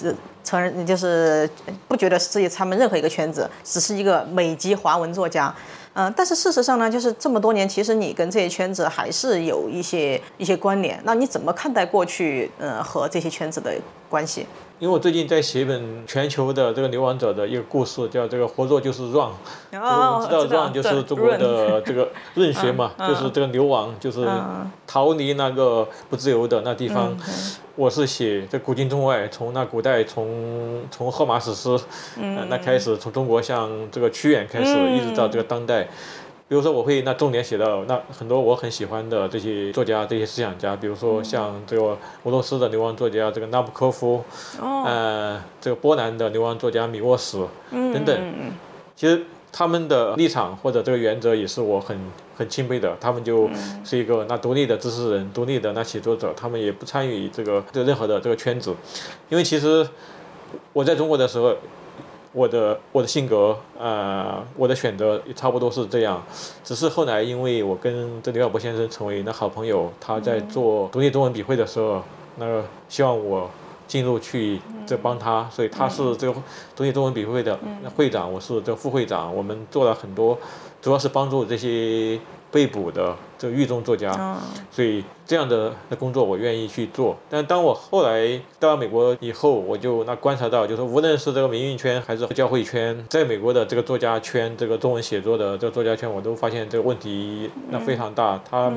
[0.42, 1.48] 承认，就是
[1.86, 5.54] 不觉得自己他们任何一个圈子，只是一个美籍华文作家。
[5.94, 10.98] 嗯，但是事实上呢，就是这么多年，其实你跟这些圈子还是有一些一些关联。
[11.04, 13.74] 那你怎么看待过去，呃，和这些圈子的
[14.08, 14.46] 关系？
[14.82, 19.30] 因为我最近在写一本全球的这个流亡者的一个故事，叫这个活着就是 run，
[19.70, 24.26] 就是我们知道 run 就是中国的这个润学嘛，就是这个流亡，就是
[24.84, 27.16] 逃离那个不自由的那地方。
[27.76, 31.78] 我是写这古今中外，从那古代从从荷马史诗
[32.48, 35.86] 那开始，从中国向这个屈原开始，一直到这个当代。
[36.52, 44.22] 比如说，我会那重点写到那很多我很喜欢的这些作家、这些思想家，比如说像这个俄罗斯的流亡作家这个纳布科夫，
[44.60, 47.38] 呃，这个波兰的流亡作家米沃什
[47.70, 48.52] 等等。
[48.94, 51.98] 其实他们的立场或者这个原则也是我很
[52.36, 52.94] 很钦佩的。
[53.00, 53.48] 他们就
[53.82, 58.74] 是一个那独立的知识人、独立的那写作者，他们也不参与这个这任何的这个圈子。
[59.30, 59.88] 因为其实
[60.74, 61.56] 我在中国的时候。
[62.32, 66.22] 我的我的性格，呃，我的选择也差不多是这样，
[66.64, 72.02] 只是后来因为我跟这刘晓波先生成为那好朋友，他在做独立中文笔会的时候，
[72.36, 73.50] 那个希望我
[73.86, 76.34] 进入去这帮他，所以他是这个
[76.74, 77.58] 独立中文笔会的
[77.96, 80.38] 会长，我是这个副会长，我们做了很多，
[80.80, 82.18] 主要是帮助这些。
[82.52, 84.38] 被捕的这个狱中作家，
[84.70, 87.16] 所以这样的的工作我愿意去做。
[87.30, 98.38] 但当我后来到美国以后，我就那观察到，就是无论是这个民运圈还是教会圈，在美国的这个作家圈，这个中文写作的这个作家圈，我都发现这个问题那非常大。
[98.50, 98.70] 他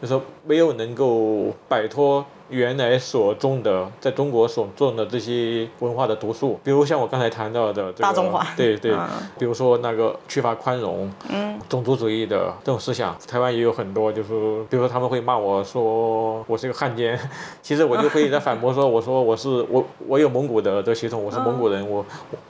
[0.00, 2.24] 就说没有能够摆脱。
[2.50, 8.94] 原来所种的，在中国所种的这些文化的毒素，比如像我刚才谈到的这个，对对，
[9.38, 14.28] 比如说那个缺乏宽容，嗯，种族主义的这种思想，台湾也有很多，就是
[14.68, 17.18] 比如说他们会骂我说我是一个汉奸，
[17.62, 22.04] 其实我就可以在反驳说，我说我是我我有蒙古的这血统，我是蒙古人，我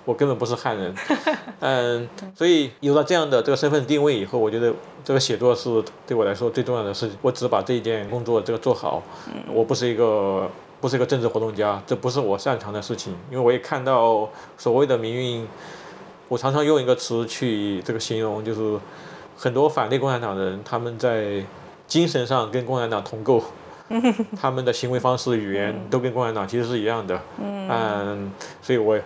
[0.04, 0.94] 我根本不是汉人，
[1.60, 4.72] 嗯，所以有了这样的这个身份定位以后，我觉得
[5.04, 9.02] 这个写作是对我来说最重要的事情，我只把这一件工作这个做好，
[9.52, 9.88] 我不是。
[9.90, 10.48] 一个
[10.80, 13.12] 不是一个政治活动家，这不是我擅长的事情。
[13.28, 15.48] 因为我也看到所谓的民运，
[16.28, 18.78] 我常常用一个词去这个形容，就是
[19.36, 21.44] 很多反对共产党的人，他们在
[21.88, 23.42] 精神上跟共产党同构，
[24.40, 27.20] 他们的行为方式、语言都跟共产党其实是一样的。
[27.40, 28.30] 嗯，
[28.62, 28.96] 所以我。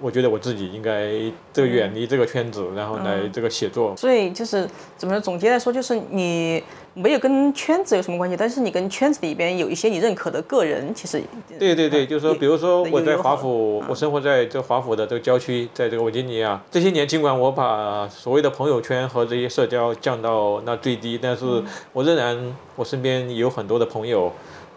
[0.00, 1.12] 我觉得我自己应该
[1.52, 3.96] 这个远离这个圈子，然后来这个写作。
[3.96, 6.62] 所以就是怎么说总结来说，就是你
[6.94, 11.22] 没有跟圈子有什么关系，但是你跟圈子里边有一些你认可的个人，其实
[11.58, 16.60] 对对对，就是说，比如说我在华府，我生活在这华府的这个郊区，在这个维吉尼亚。
[16.70, 24.32] 这些年，尽管我把所谓的朋友圈和这些社交降到那最低，但是我仍然我身边有很多的朋友。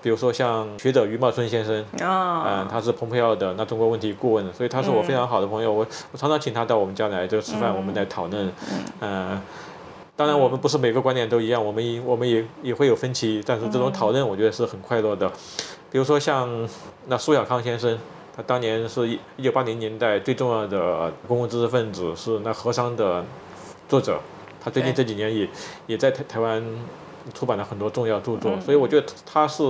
[0.06, 5.74] 比如说像学者余茂春先生，嗯，他是蓬佩奥的那中国问题顾问，所以他是我非常好的朋友。
[5.74, 8.52] 我我常常请他到我们家来这个吃饭，我们来讨论。
[9.00, 9.42] 嗯，
[10.16, 15.28] 当然，我们不是每个观点都一样，我们也我们也也会有分歧，但是这种讨论我觉得是很快乐的。
[15.92, 16.70] 比如说像
[17.08, 17.98] 那苏小康先生，
[18.38, 23.26] 他当年是一一九八零年代最重要的公共知识分子，是那和商的
[23.90, 24.20] 作者。
[24.64, 25.50] 他最近这几年也
[25.88, 26.64] 也在台台湾
[27.34, 29.64] 出版了很多重要著作，所以我觉得他是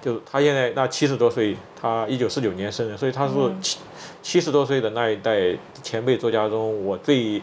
[0.00, 3.78] 就他现在那七十多岁，他一九四九年生人，所以他是七
[4.22, 7.42] 七十多岁的那一代前辈作家中，我最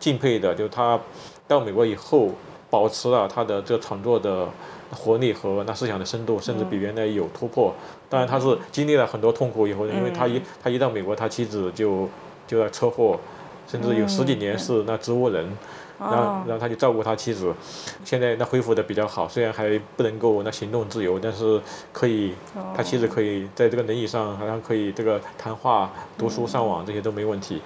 [0.00, 0.98] 敬佩的，就是他
[1.46, 2.30] 到美国以后
[2.68, 4.48] 保持了他的这个创作的
[4.90, 7.74] 活力和那思想的深度，甚至比原来有突破。
[8.08, 12.08] 当然他是经历了很多痛苦以后，因为他一他一到美国，他妻子就
[12.46, 13.18] 就在车祸。
[13.66, 15.48] 甚至有十几年是那植物人，
[15.98, 17.52] 然后然后他就照顾他妻子，
[18.04, 21.60] 现在那恢复的比较好，虽然还不能够那行动自由，但是
[21.92, 22.34] 可以，
[22.76, 27.62] 他妻子可以在这个轮椅上，好像可以这个谈话、读书、上网这些都没问题。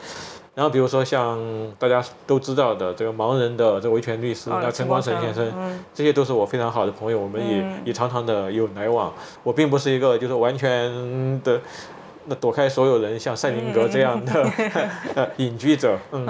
[0.54, 1.38] 然后比如说像
[1.78, 5.50] 大家都知道的这个盲人的这维权律师那陈光诚先生，
[5.94, 9.12] 这些都是我非常好的朋友，我们也也常常的有来往。
[9.42, 11.60] 我并不是一个就是完全的。
[12.30, 16.26] 那躲开所有人，像赛林格这样的 隐居者，嗯。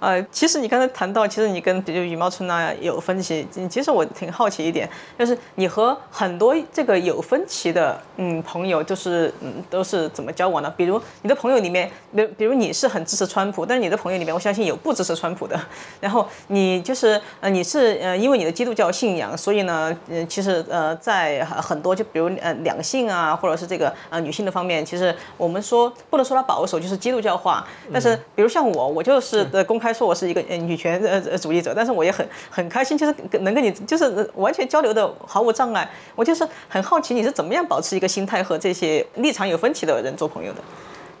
[0.00, 3.46] 呃，其实你刚才谈到，其实你跟比如羽毛村啊有分歧。
[3.68, 10.70] 其实我挺好奇一点，就是你和很多这个有分歧的嗯朋友，就是嗯都是怎么交往的？
[10.70, 15.58] 比如你的朋友里面，比比如你是很支持川普，但是你的朋友里面，我相信有不支持川普的。
[16.00, 27.66] 然后你就是呃你是呃因为你的基督教信仰，所以呢，呃其实呃在很多就比如呃两性啊，或者是这个呃女性的方面，其实我们说不能说它保守，就是基督教化。
[27.92, 29.87] 但是比如像我，我就是的公开。
[29.92, 35.88] 说我是一个呃女权呃主义者，但是我也很很开心，就是能跟你就是完全交流的毫无障碍。
[36.14, 40.58] 我就是很好奇你是怎么样保持一个心态和这些立场有分歧的人做朋友的。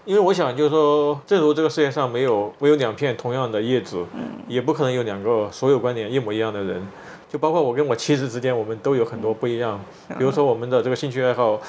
[0.04, 4.04] 因为我想就是说，正如这个世界上没有没有两片同样的叶子，
[4.46, 6.86] 也不可能有两个所有观点一模一样的人。
[7.30, 9.78] 就包括我跟我妻子之间，我们都有很多不一样。
[10.18, 11.60] 比如说我们的这个兴趣爱好。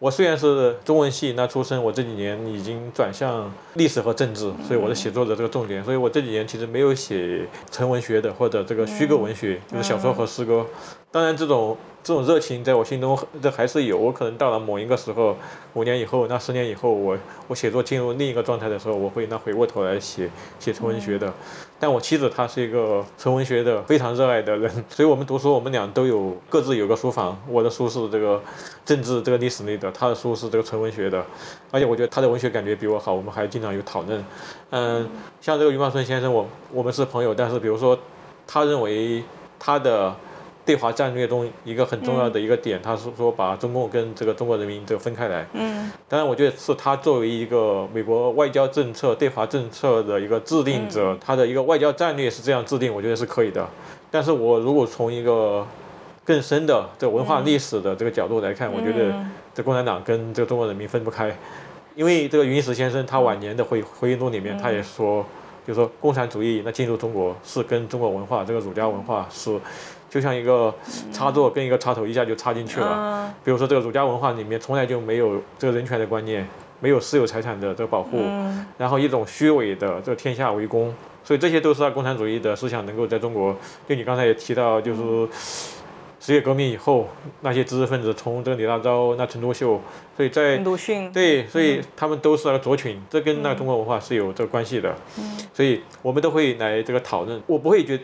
[0.00, 10.64] 我虽然是中文系那出身，我这几年已经转向历史和政治，所以我的写作的这个重点，所以我这几年其实没有写纯文学的或者这个虚构文学，就是小说和诗歌。
[11.10, 11.76] 当然这种。
[12.00, 15.36] 这种热情在我心中这还是有，我可能到了某一个时候，
[15.74, 17.18] 五年以后，那十年以后，我
[17.48, 21.30] 我写作进入另一个状态的时候，我会那回过头来写写纯文学的。
[21.78, 27.38] 但我妻子她是一个纯文学的非常热爱的人， 所以我们读书，我们俩都有各自有个书房。
[27.46, 28.40] 我的书是这个
[28.86, 31.22] 政治这个历史类的，他的书是这个纯文学的，
[31.70, 34.24] 而且我觉得他的文学感觉比我好，我们还经常有讨论。
[34.70, 35.06] 嗯，
[35.42, 37.98] 像这个余茂春先生，我我们是朋友，但是比如说，
[38.46, 39.22] 他认为
[39.58, 40.16] 他的。
[40.68, 45.46] 对华战略中一个很重要的一个点，他是说把中共跟这个中国人民这个分开来。
[45.54, 53.66] 嗯，当然，我觉得是他作为一个美国外交政策对华政策的一个制定者，他的一个外交战略是这样制定，我觉得是可以的。
[54.10, 55.66] 但是我如果从一个
[56.22, 59.14] 更深的这文化历史的这个角度来看，我觉得
[59.54, 61.34] 这共产党跟这个中国人民分不开，
[61.96, 65.24] 因为这个云石先生他晚年的回回忆录里面，他也说，
[65.68, 69.60] 就是说共产主义那进入中国是跟中国文化这个儒家文化是。
[70.10, 70.74] 就像一个
[71.12, 73.30] 插座跟一个插头一下就插进去了。
[73.44, 76.48] 比如说这个儒家文化里面从来就没有这个人权的观念，
[76.80, 78.22] 没有私有财产的这个保护，
[78.78, 83.54] 然后一种虚伪的这个天下为公，所以这些都是共产主义的思想能够在中国。
[83.86, 85.28] 就你刚才也提到，就是
[86.28, 87.08] 十月革命以后
[87.40, 89.80] 那些知识分子，从这个李大钊、那陈独秀，
[90.14, 94.94] 所以在鲁迅对，所以他们都是那个族群，这跟那个中国文化是有这个关系的。
[95.54, 97.98] 所以我们都会来这个讨论，我不会觉。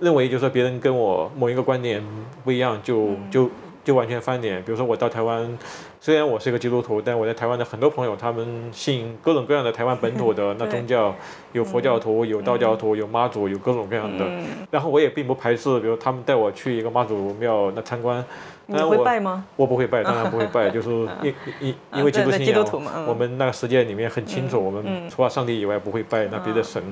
[0.00, 2.00] 认为就是说别人跟我某一个观点
[2.44, 3.50] 不一样，就就
[3.84, 4.62] 就完全翻脸。
[4.62, 5.58] 比如说我到台湾，
[6.04, 11.14] 虽然我是一个基督徒，但我在台湾的很多朋友，他们信各种各样的台湾本土的那宗教，
[11.52, 14.26] 有佛教徒，有道教徒，有妈祖，有各种各样的。
[14.70, 18.22] 然后我也并不排斥，比如他们带我去一个妈祖庙那参观。
[18.66, 19.46] 你会拜吗？
[19.56, 20.90] 我不会拜， 当然不会拜，就是
[21.22, 22.66] 因因因为基督信仰，
[23.06, 26.82] 我们那个世界里面很清楚，我们 除了上帝以外不会拜那别的神。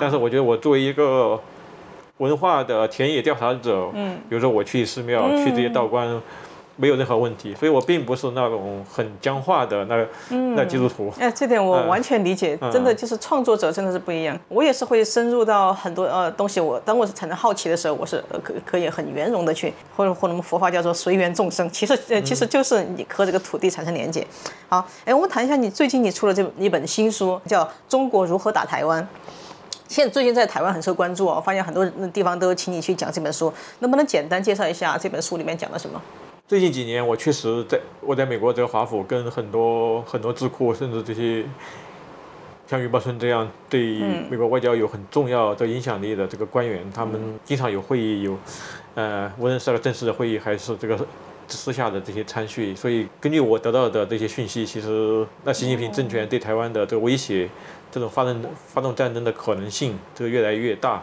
[0.00, 1.36] 但是我觉得我作为一个。
[2.18, 6.06] 文化的田野调查者，嗯，比如说我去寺庙，去这些道观，
[6.80, 10.06] 没有任何问题，所以我并不是那种很僵化的那
[10.56, 11.12] 那基督徒。
[11.18, 14.38] 哎，这点我完全理解，真的就是创作者真的是不一样。
[14.48, 24.26] 我也是会深入到很多呃东西，我当我是产生好奇的时候，我是可可以很圆融的去，或者或者我们佛法叫做随缘众生，其实呃其实就是你和这个土地产生连接。
[24.68, 29.02] 好，哎，我们谈一下你最近你出了这一本新书，叫《中国如何打台湾》。
[29.86, 36.00] 现在最近在台湾很受关注哦，我发现很多地方都请你去讲这本书，能不能简单介绍一下这本书里面讲了什么？
[36.50, 41.44] 最近几年，我确实在我在美国这个华府跟很多很多智库，甚至这些
[42.66, 48.36] 像余茂春这样对美国外交有很重要的影响力的这个官员，他们经常有会议，有
[48.96, 50.98] 呃，无论是正式的会议还是这个
[51.46, 52.74] 私下的这些参叙。
[52.74, 57.48] 所以根据我得到的这些讯息，其实那习近平政权对台湾的这个威胁，
[57.92, 61.00] 这种发动发动战争的可能性，这个越来越大。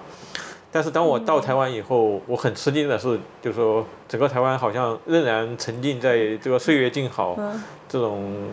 [0.71, 7.37] 但是当我到台湾以后，我很吃惊的是，就是说整个台湾好像仍然沉浸在这个岁月静好
[7.89, 8.49] 这种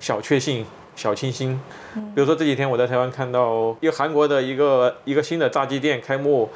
[0.00, 0.64] 小确幸、
[0.96, 1.60] 小清新。
[1.94, 6.48] 比如说这几天我在台湾看到一个韩国的一个一个新的炸鸡店开幕。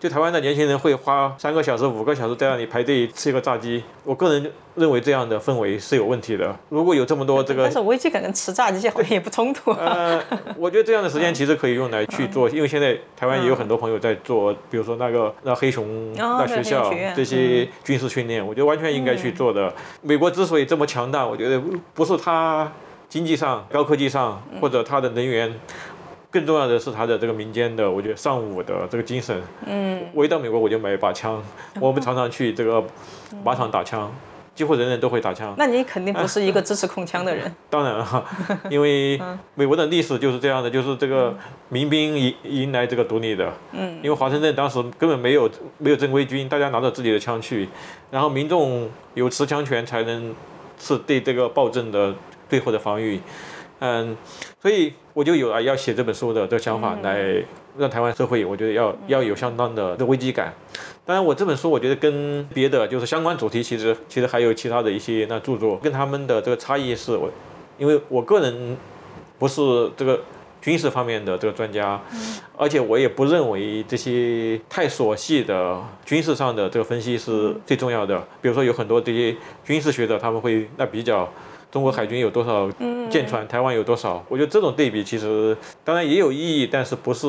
[0.00, 6.54] 就台湾的年轻人会花三个小时、五个小时在那里排队吃一个炸鸡，我个人认为这样的氛围是有问题的。
[6.68, 9.70] 如果有这么多这个，但是危机感跟吃炸鸡好像也不冲突。
[9.70, 10.22] 呃，
[10.58, 19.72] 我觉得这样的时间其实可以用来去做，因为现在台湾也有很多朋友在做，比如说那个那黑熊那学校这些军事训练，我觉得完全应该去做的。
[20.02, 21.58] 美国之所以这么强大，我觉得
[21.94, 22.70] 不是它
[23.08, 25.54] 经济上、高科技上或者它的能源。
[26.34, 29.40] 更重要的是他的这个民间的，我觉得尚武的这个精神。
[29.66, 31.40] 嗯，我一到美国我就买一把枪，
[31.78, 32.82] 我们常常去这个
[33.44, 34.12] 靶场打枪，
[34.52, 35.54] 几乎人人都会打枪。
[35.56, 37.54] 那你肯定不是一个支持控枪的人。
[37.70, 38.24] 当然了，
[38.68, 39.16] 因为
[39.54, 41.32] 美国的历史就是这样的，就是这个
[41.68, 43.52] 民兵迎迎来这个独立的。
[43.70, 47.68] 嗯，因为华盛顿当时根本没有没有正规军，大家拿着自己的枪去，
[48.10, 50.34] 然后民众有持枪权才能
[50.80, 52.12] 是对这个暴政的
[52.50, 53.20] 最后的防御。
[53.80, 54.16] 嗯，
[54.62, 57.42] 所以我就有了要写这本书的这个想法，来
[57.76, 60.54] 让台湾社会，我觉得要要有相当的这危机感。
[61.04, 67.28] 当然，我这本书我觉得跟别的就是相关主题，其实其实还有其他的一些那著作，跟他们的这个差异是我，
[67.76, 68.76] 因为我个人
[69.38, 69.60] 不是
[69.96, 70.18] 这个
[70.62, 72.00] 军事方面的这个专家，
[72.56, 78.18] 而且我也不认为这些太琐细的军事上的这个分析是最重要的。
[78.40, 81.28] 比如说有很多这些军事学者，他们会那比较。
[81.74, 82.70] 中国海军有多少
[83.10, 83.48] 舰船？
[83.48, 84.24] 台湾有多少？
[84.28, 87.26] 我觉得这种对比其实当然也有意义，但是不是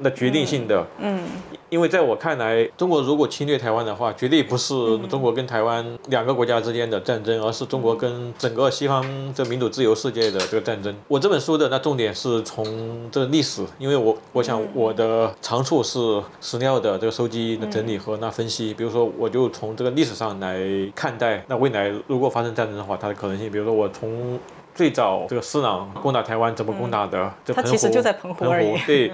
[0.00, 0.86] 那决定性的。
[0.98, 1.22] 嗯，
[1.70, 9.02] 因为在我看来，中国如果侵略台湾的话，绝对不是中国跟台湾两个国家之间的战争，而是中国跟整个西方
[9.34, 10.94] 这民主自由世界的这个战争。
[11.08, 18.74] 我这本书的那重点是从这个历史，因为我我想我的长处是史料的这个收集、的整理和那分析。
[18.74, 20.60] 比如说，我就从这个历史上来
[20.94, 23.50] 看待那未来如果发生战争的话，它的可能性。
[23.50, 23.70] 比如说。
[23.80, 24.38] 我从
[24.74, 27.32] 最早这个施琅攻打台湾怎么攻打的？
[27.54, 28.76] 他其实就在澎湖而已。
[28.84, 29.10] 对，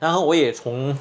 [0.00, 0.94] 然后我也从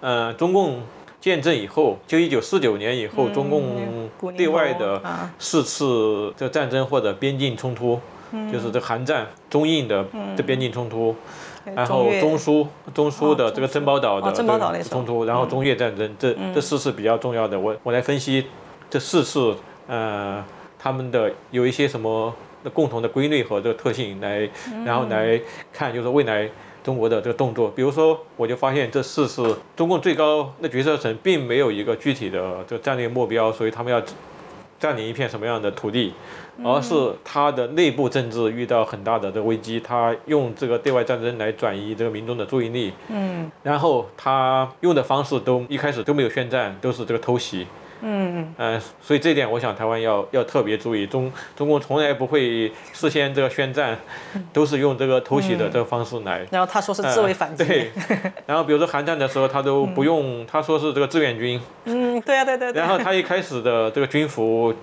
[0.00, 0.82] 呃中共
[1.20, 5.00] 建政以后，就一九四九年以后，中共对外的
[5.38, 8.00] 四次这战争或者边境冲突，
[8.52, 10.04] 就是这韩战、中印的
[10.36, 11.14] 这边境冲突，
[11.74, 14.32] 然后中苏中苏的这个珍宝岛的
[14.82, 18.46] 冲突，然后中越战争，这这四次比较重要的，我我来分析
[18.88, 20.44] 这四次呃。
[20.82, 22.34] 他们的有一些什么
[22.72, 24.48] 共同的规律和这个特性来，
[24.82, 25.38] 然后来
[25.70, 26.48] 看，就是未来
[26.82, 27.70] 中国的这个动作。
[27.70, 34.02] 比如说，我就发现这四次中共最高的决策层并没有一个具体的这个战略目标，所以他们要
[34.78, 36.14] 占领一片什么样的土地，
[36.64, 42.92] 而是他的内部政治遇到很大的这个危机，他用这个对外战争来转移这个民众的注意力。
[43.08, 47.66] 嗯，然后他用的方式都一开始都没有宣战，都是这个偷袭。
[48.02, 53.98] 嗯嗯，所以这点我想台湾要要特别注意，中中共从来不会事先这个宣战，
[54.52, 56.46] 都是用这个偷袭的这个方式来。
[56.50, 57.64] 然后他说是自卫反击。
[57.64, 57.90] 对。
[58.46, 61.60] 然后比如说韩战的时候，他都不用，他说是这个志愿军。
[61.84, 62.72] 嗯，对呀对对。
[62.72, 64.74] 然后他一开始的这个军服，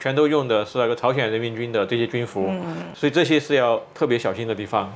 [0.00, 2.52] 全都用的是那个朝鲜人民军的这些军服，
[2.94, 4.92] 所以这些是要特别小心的地方。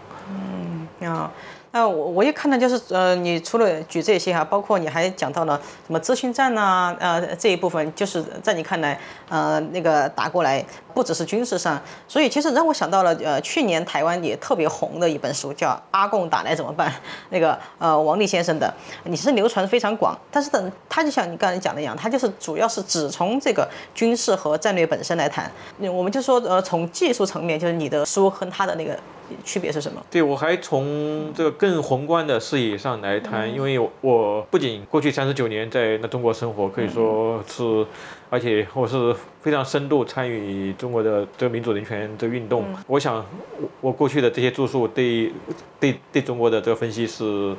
[1.00, 1.30] 嗯，啊。
[1.74, 8.98] 那我我一看到，就是呃，你除了举这些哈，包括你还讲到了什么咨询站呐，呃，这一部分就是在你看来，
[9.30, 10.62] 呃，那个打过来
[10.94, 16.90] 不只是军事上，所以其实让我想到了，呃，去年台湾也特别红的一本书，叫《阿贡打来怎么办》，
[17.30, 18.72] 那个呃王立先生的，
[19.04, 28.98] 你是流传非常广，但是等他就像你刚才讲的一样，他就是主要是只从这个军事和战略本身来谈，我们就说呃从技术层面，就是你的书和他的那个。
[29.46, 30.02] 区别是什么？
[30.10, 37.86] 对我还从这个更宏观的视野上来谈，因为我不仅过去三十九年在那中国生活，可以说是，
[38.32, 42.64] 而且我是非常深度参与中国的这个民主人权的运动。
[42.86, 43.16] 我想，
[43.60, 45.30] 我我过去的这些著述对
[45.78, 47.54] 对对中国的这个分析是。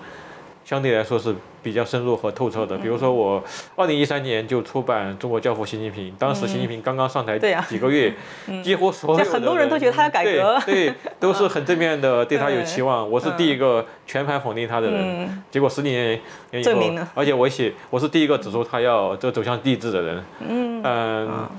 [0.66, 2.78] 相对来说是比较深入和透彻的。
[2.78, 3.44] 比如说，我
[3.76, 7.38] 二零一三年就出版《中国教父习近平》，当时习近平刚刚上台
[7.68, 8.14] 几个月，
[8.64, 13.10] 几乎所有很多人都觉得他要改革，对，都是很正面的， 对他有期望。
[13.10, 16.20] 我是第一个全盘否定他的人，结果十几年
[16.52, 20.24] 以后，而且我写，我是第一个指出他要这走向帝制的人。
[20.48, 21.50] 嗯。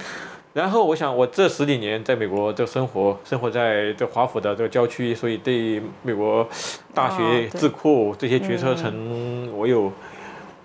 [0.54, 6.48] 然后我想，我这十几年在美国这生活，生活在这华府的这个郊区，所以对美国
[6.94, 9.92] 大学、哦智库这些决策层，我有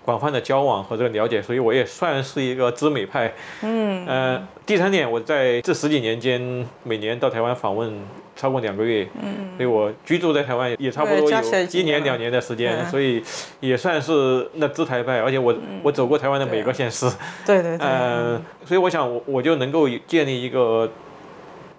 [0.04, 3.32] 广泛的交往和这个了解，所以我也算是一个知美派。
[3.62, 6.40] 嗯，呃，第三点，我在这十几年间，
[6.84, 7.92] 每年到台湾访问
[8.36, 12.86] 超过两个月，嗯，所以我居住在台湾也差不多有一年两年的时间，嗯。
[12.90, 13.22] 所以
[13.60, 17.10] 也算是那知台派，而且我、我走过台湾的每个县市。
[17.44, 20.90] 对对对，呃，所以我想我我就能够建立一个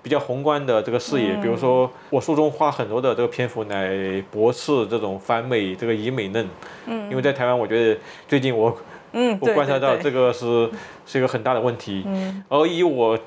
[0.04, 6.48] 比较宏观的这个视野，比如说我书中花很多的这个篇幅来驳斥这种反美这个以美论，
[6.86, 8.78] 嗯，因为在台湾，我觉得最近我
[9.14, 10.70] 嗯，我观察到这个是
[11.08, 13.18] 是一个很大的问题，嗯，而以我。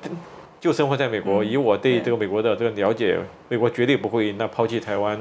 [0.65, 3.15] 就生活在美国，以我对这个美国的这个了解，
[3.49, 5.15] 美国绝对不会那抛弃台湾，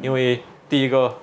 [0.00, 0.40] 因为
[0.70, 1.14] 第一个，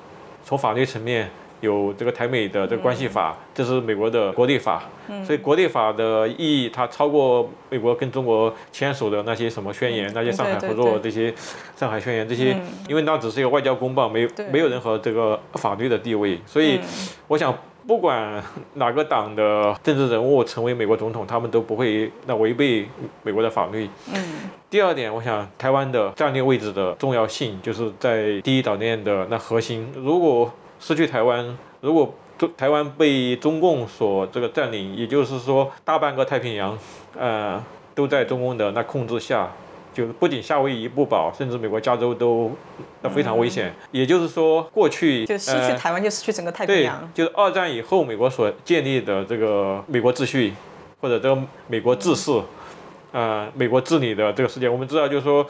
[0.46, 1.28] 从法律层面
[1.60, 4.84] 有这个台美的这个关系法，这是美国的国内法，
[5.26, 11.34] 所以国内法的意义它超过美国跟中国签署的那些什么宣言，那些上海合作这些
[11.76, 12.56] 上海宣言这些，
[12.88, 16.80] 因为那只是一个外交公报，没没有任何这个法律的地位，所以
[17.28, 17.52] 我想。
[17.86, 18.42] 不管
[18.76, 22.88] 哪个党的政治人物成为美国总统，他们都不会那违背
[23.24, 23.90] 美国的法律。
[24.70, 29.92] 第二点，我想台湾的战略位置的重要性，就是在第一岛链的那核心。
[29.96, 36.78] 如果失去台湾，如果中台湾被中共所这个占领，也就是说大半个太平洋，
[37.18, 37.62] 呃，
[37.94, 39.52] 都在中共的那控制下，
[39.94, 42.52] 就是不仅夏威夷不保，甚至美国加州都
[43.02, 43.74] 那非常危险。
[43.92, 50.54] 也就是说，过去就失呃去台湾就失去整个太平对洋。，就是二战以后美国所建立的这个美国秩序，
[51.00, 52.32] 或者这个美国治世，
[53.12, 55.46] 呃，美国治理的这个世界，我们知道，就是说，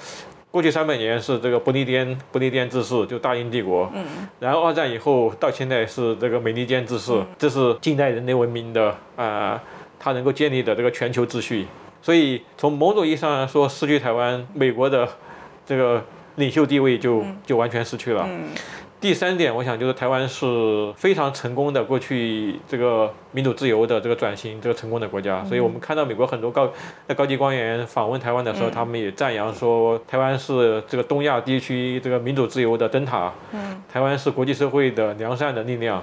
[0.52, 4.06] 过去三百年是这个不列颠不列颠治世，就大英帝国，嗯，
[4.40, 9.62] 然后二战以后到现在是这个美利坚治世，这是近代人类文明的啊、呃，
[9.98, 11.66] 它能够建立的这个全球秩序。
[12.04, 15.08] 所以从某种意义上来说，失去台湾，美国的
[15.66, 16.04] 这个
[16.36, 18.28] 领袖地位就就完全失去了。
[19.00, 26.70] 第三点，我想就是台湾是非常成功的过去这个民主自由的这个转型这个成功的国家，所以我们看到美国很多高
[27.08, 33.32] 那高级官员访问台湾的时候，他们也赞扬说台湾是这个东亚地区这个民主自由的灯塔，
[33.92, 36.02] 台湾是国际社会的良善的力量，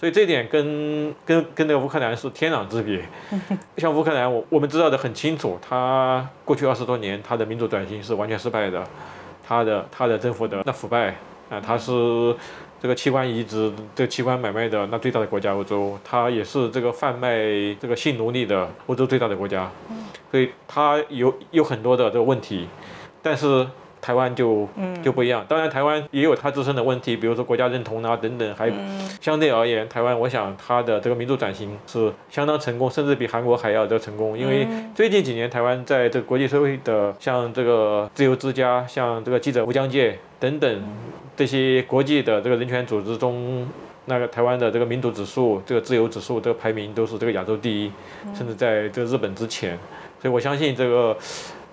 [0.00, 3.02] 所以这点跟跟跟那个乌克兰是天壤之别。
[3.76, 8.82] 像乌克兰，我我们知道的很清楚，它过去二十多年它的民主转型是完全失败的，
[9.46, 11.14] 它的它的政府的那腐败。
[11.50, 11.92] 啊，它是
[12.80, 17.36] 这个器官移植、这个器官买卖的那最大的国家，欧洲，它也是这个贩卖
[17.80, 19.68] 这个性奴隶的欧洲最大的国家，
[20.30, 22.68] 所以它有有很多的这个问题，
[23.20, 23.66] 但是
[24.00, 24.66] 台湾就
[25.02, 25.44] 就不一样。
[25.48, 28.72] 当然，台湾也有它自身的问题，比如说国家认同啊等等，还
[29.20, 34.38] 相对而言，台湾我想它的这个民主转型是相当成功，甚至比韩国还要的成功。
[34.38, 40.82] 因为最近几年，台湾在这个国际社会的像这个自由之家、像这个记者无疆界等等。
[41.36, 43.66] 这些国际的这个人权组织中，
[44.04, 47.90] 那个台湾的这个民主指数、这个自由指数这个排名都是这个亚洲第一，
[48.34, 49.78] 甚至在这个日本之前。
[50.20, 51.16] 所以我相信这个，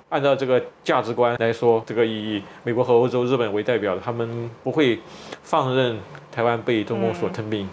[0.09, 4.99] 按照这个价值观来说，这个以美国和欧洲、日本为代表的，他们不会
[5.43, 5.99] 放任
[6.31, 7.67] 台湾被中共所吞并。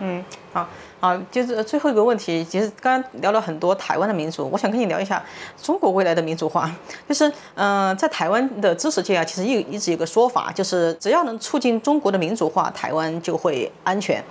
[0.00, 0.68] 嗯，好。
[1.00, 5.22] 啊，就是最后一个问题，其实刚刚聊了很多台湾的民主，我想跟你聊一下
[5.60, 6.74] 中国未来的民主化。
[7.06, 14.24] 就是，嗯、在台湾的知识界啊，其实一一直有个说法，就是只要能促进中国的民主化，台湾就会安全。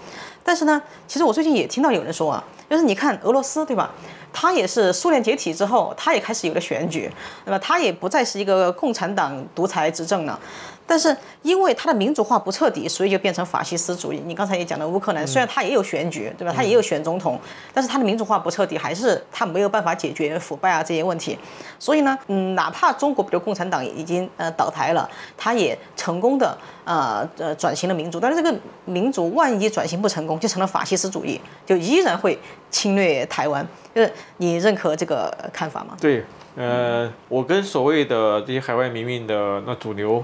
[0.44, 3.92] 但是呢，其实我最近也听到有人说啊，就是你看俄罗斯，对吧？
[4.34, 7.10] 它也是苏联解体之后，他也开始有了选举，
[7.46, 10.38] 那么他也不再是一个共产党独裁执政了。
[10.86, 14.22] 但是因为它的民主化不彻底，所以就变成法西斯主义。
[14.26, 16.54] 你刚才也讲了乌克兰，虽然它也有选举，对吧？
[16.54, 17.40] 它也有选总统，
[17.74, 21.40] 但是它的民主化不彻底，还是它没有办法解决腐败啊这些问题。
[21.80, 28.20] 所以呢，嗯，哪怕中国比如共产党已经呃倒台了，它也成功的呃呃转型了民主。
[28.20, 28.54] 但是这个
[28.84, 32.38] 民主万一转型不成功，就成了法西斯主义，就依然会
[32.74, 33.66] 侵略台湾。
[33.96, 35.96] 就是你认可这个看法吗？
[36.02, 36.26] 对，
[36.58, 40.22] 呃，我跟所谓的这些海外民运的那主流。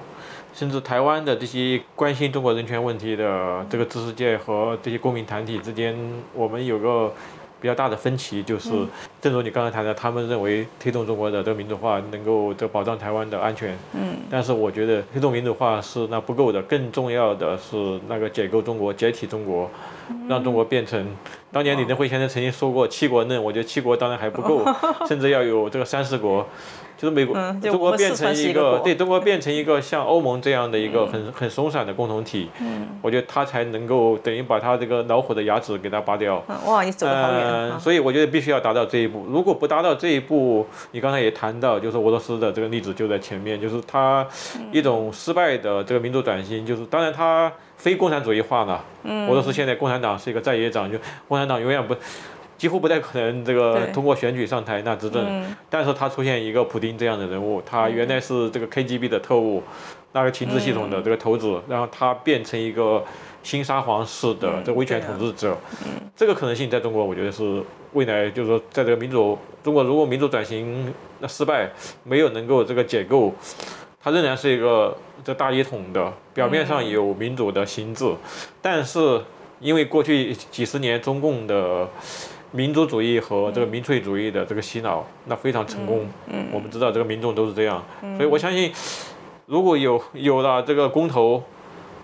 [0.51, 5.95] 甚至台湾的这些关心中国人权问题的这个知识界和这些公民团体之间，
[6.33, 7.13] 我们有个
[7.61, 8.69] 比较大的分歧，就是，
[9.21, 19.69] 正如你刚才谈的，他们认为推动中国的这个民主化能够这保障台湾的安全，嗯，但是我觉得推动民主化是那不够的，更重要的是那个解构中国、解体中国，
[20.27, 21.05] 让中国变成，
[21.51, 24.63] 当年李登辉先生曾经说过七国论，我觉得七国当然还不够，
[25.07, 26.47] 甚至要有这个三十国。
[26.99, 36.43] 就是美国、中国变成一个对中国变成一个像欧盟这样的一个很、很松散的共同体，嗯，我觉得他才能够等于把他这个老虎的牙齿给它拔掉。
[36.49, 37.79] 嗯哇，你走得好远呃，啊！
[37.79, 39.25] 所以我觉得必须要达到这一步。
[39.29, 44.27] 如果不达到这一步，你刚才也谈到，就是俄罗斯的这个例子就在前面，就是他
[44.73, 48.83] 一种失败的这个民主转型，就是当然他非共产主义化了。
[49.05, 50.97] 俄罗斯现在共产党是一个在野党，就
[51.29, 51.95] 共产党永远不。
[52.59, 59.63] 几乎不太可能这个通过选举上台那执政，但是他出现一个普丁这样的人物，他原来是这个 KGB 的特务，
[60.11, 63.01] 那个情治系统的这个头子，然后他变成一个
[63.43, 65.57] 新沙皇式的这个威权统治者，
[66.17, 71.71] 这个可能性在中国，我觉得是未来就是说，在这个民主中国如果民主转型那失败，
[72.03, 73.33] 没有能够这个解构，
[74.03, 74.93] 它仍然是一个
[75.23, 78.13] 这大一统的，表面上有民主的形制，
[78.61, 79.21] 但是
[79.61, 81.87] 因为过去几十年中共的
[82.51, 86.07] 民族主义和这个民粹主义的这个洗脑，那非常成功。
[86.27, 87.83] 嗯，我们知道这个民众都是这样，
[88.17, 88.71] 所以我相信，
[89.45, 91.43] 如果有有了这个公投，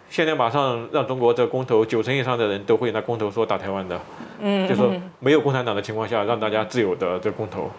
[0.09, 3.99] 现在马上让中国这个公投九成以上的人都会拿公投说打台湾的，
[4.39, 4.81] 嗯，就是
[5.19, 7.69] 没有共产党的情况下，让大家自由的这个公投。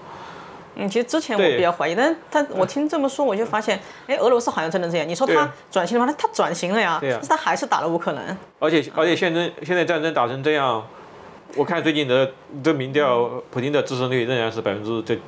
[0.78, 5.08] 嗯，其实之前我比较怀疑，但是他我听这么说，我就发现，哎，俄罗斯好像真的这样。
[5.08, 6.12] 你说他转型了吗？
[6.18, 8.36] 他他转型了呀但是他还是打了乌克兰。
[8.58, 10.86] 而且而且现在现在战争打成这样，
[11.54, 12.32] 我看最近的
[12.62, 15.18] 这民调，普京的支持率仍然是百分之这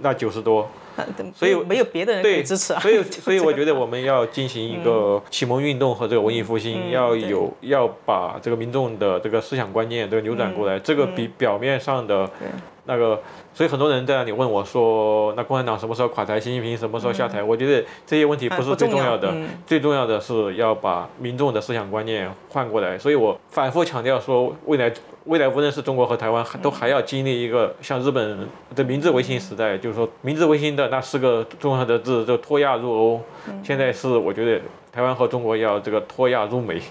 [0.00, 0.68] 那九十多。
[1.34, 2.78] 所以没有别的人可以对，支持啊。
[2.78, 12.46] 所以所以我觉得 我们要进行一个启蒙运动和这个文艺复兴，要对有要把这个民众的这个思想观念这个扭转过来，这个比表面上的对
[12.86, 13.20] 那个，
[13.54, 17.42] 所以很多人在那里问我说，那共产党什么时候垮台，习近平什么时候下台？
[17.42, 22.98] 我觉得这些问题不是最重要的，嗯最重要的是要把民众的思想观念换过来。
[22.98, 24.92] 所以我反复强调说，未来
[25.24, 33.20] 未来无论是中国和台湾，都还要经历一个像日本的明治维新时代，就是说明治维新的那四个重要的字，就脱亚入欧。
[33.62, 34.60] 现在是我觉得
[34.92, 36.82] 台湾和中国要这个脱亚入美。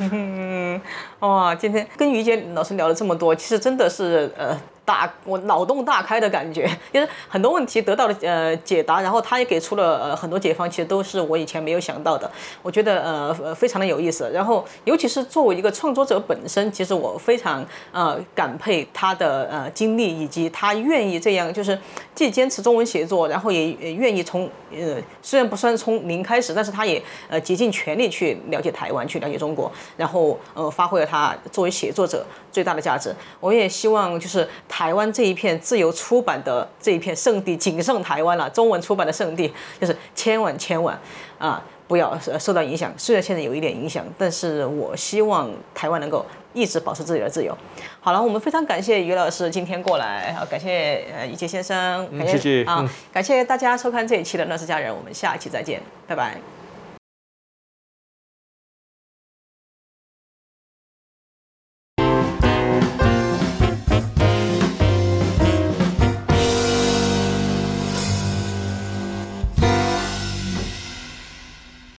[0.00, 0.80] 嗯
[1.20, 12.30] 哇，今天跟于杰老师聊了这么多，其实真的是呃大我脑洞大开的感觉，就是很多问题得到了呃解答，然后他也给出了呃很多解方，其实都是我以前没有想到的，
[12.62, 14.30] 我觉得呃呃非常的有意思。
[14.32, 21.78] 然后尤其是作为一个创作者本身，其实我非常呃感佩他的呃经历以及他愿意这样，就是
[22.14, 33.14] 既坚持中文写作，然后也愿意从呃虽然不算从零开始，但是他也呃竭尽全力去了解台湾，去了解中国，然后呃发挥了他作为写作者最大的价值。
[33.40, 40.98] 我也希望就是台湾这一片自由出版的这一片圣地，仅剩台湾了，中文出版的圣地，就是千万千万
[41.38, 41.62] 啊。
[41.86, 47.56] 不要受到影响，虽然现在有一点影响，但是我希望台湾能够一直保持自己的自由。
[48.00, 56.36] 好了，我们非常感谢于老师今天过来，好，感谢呃一杰先生，感谢谢啊，感谢大家收看这一期的《乱世佳人》，我们下一期再见，拜拜。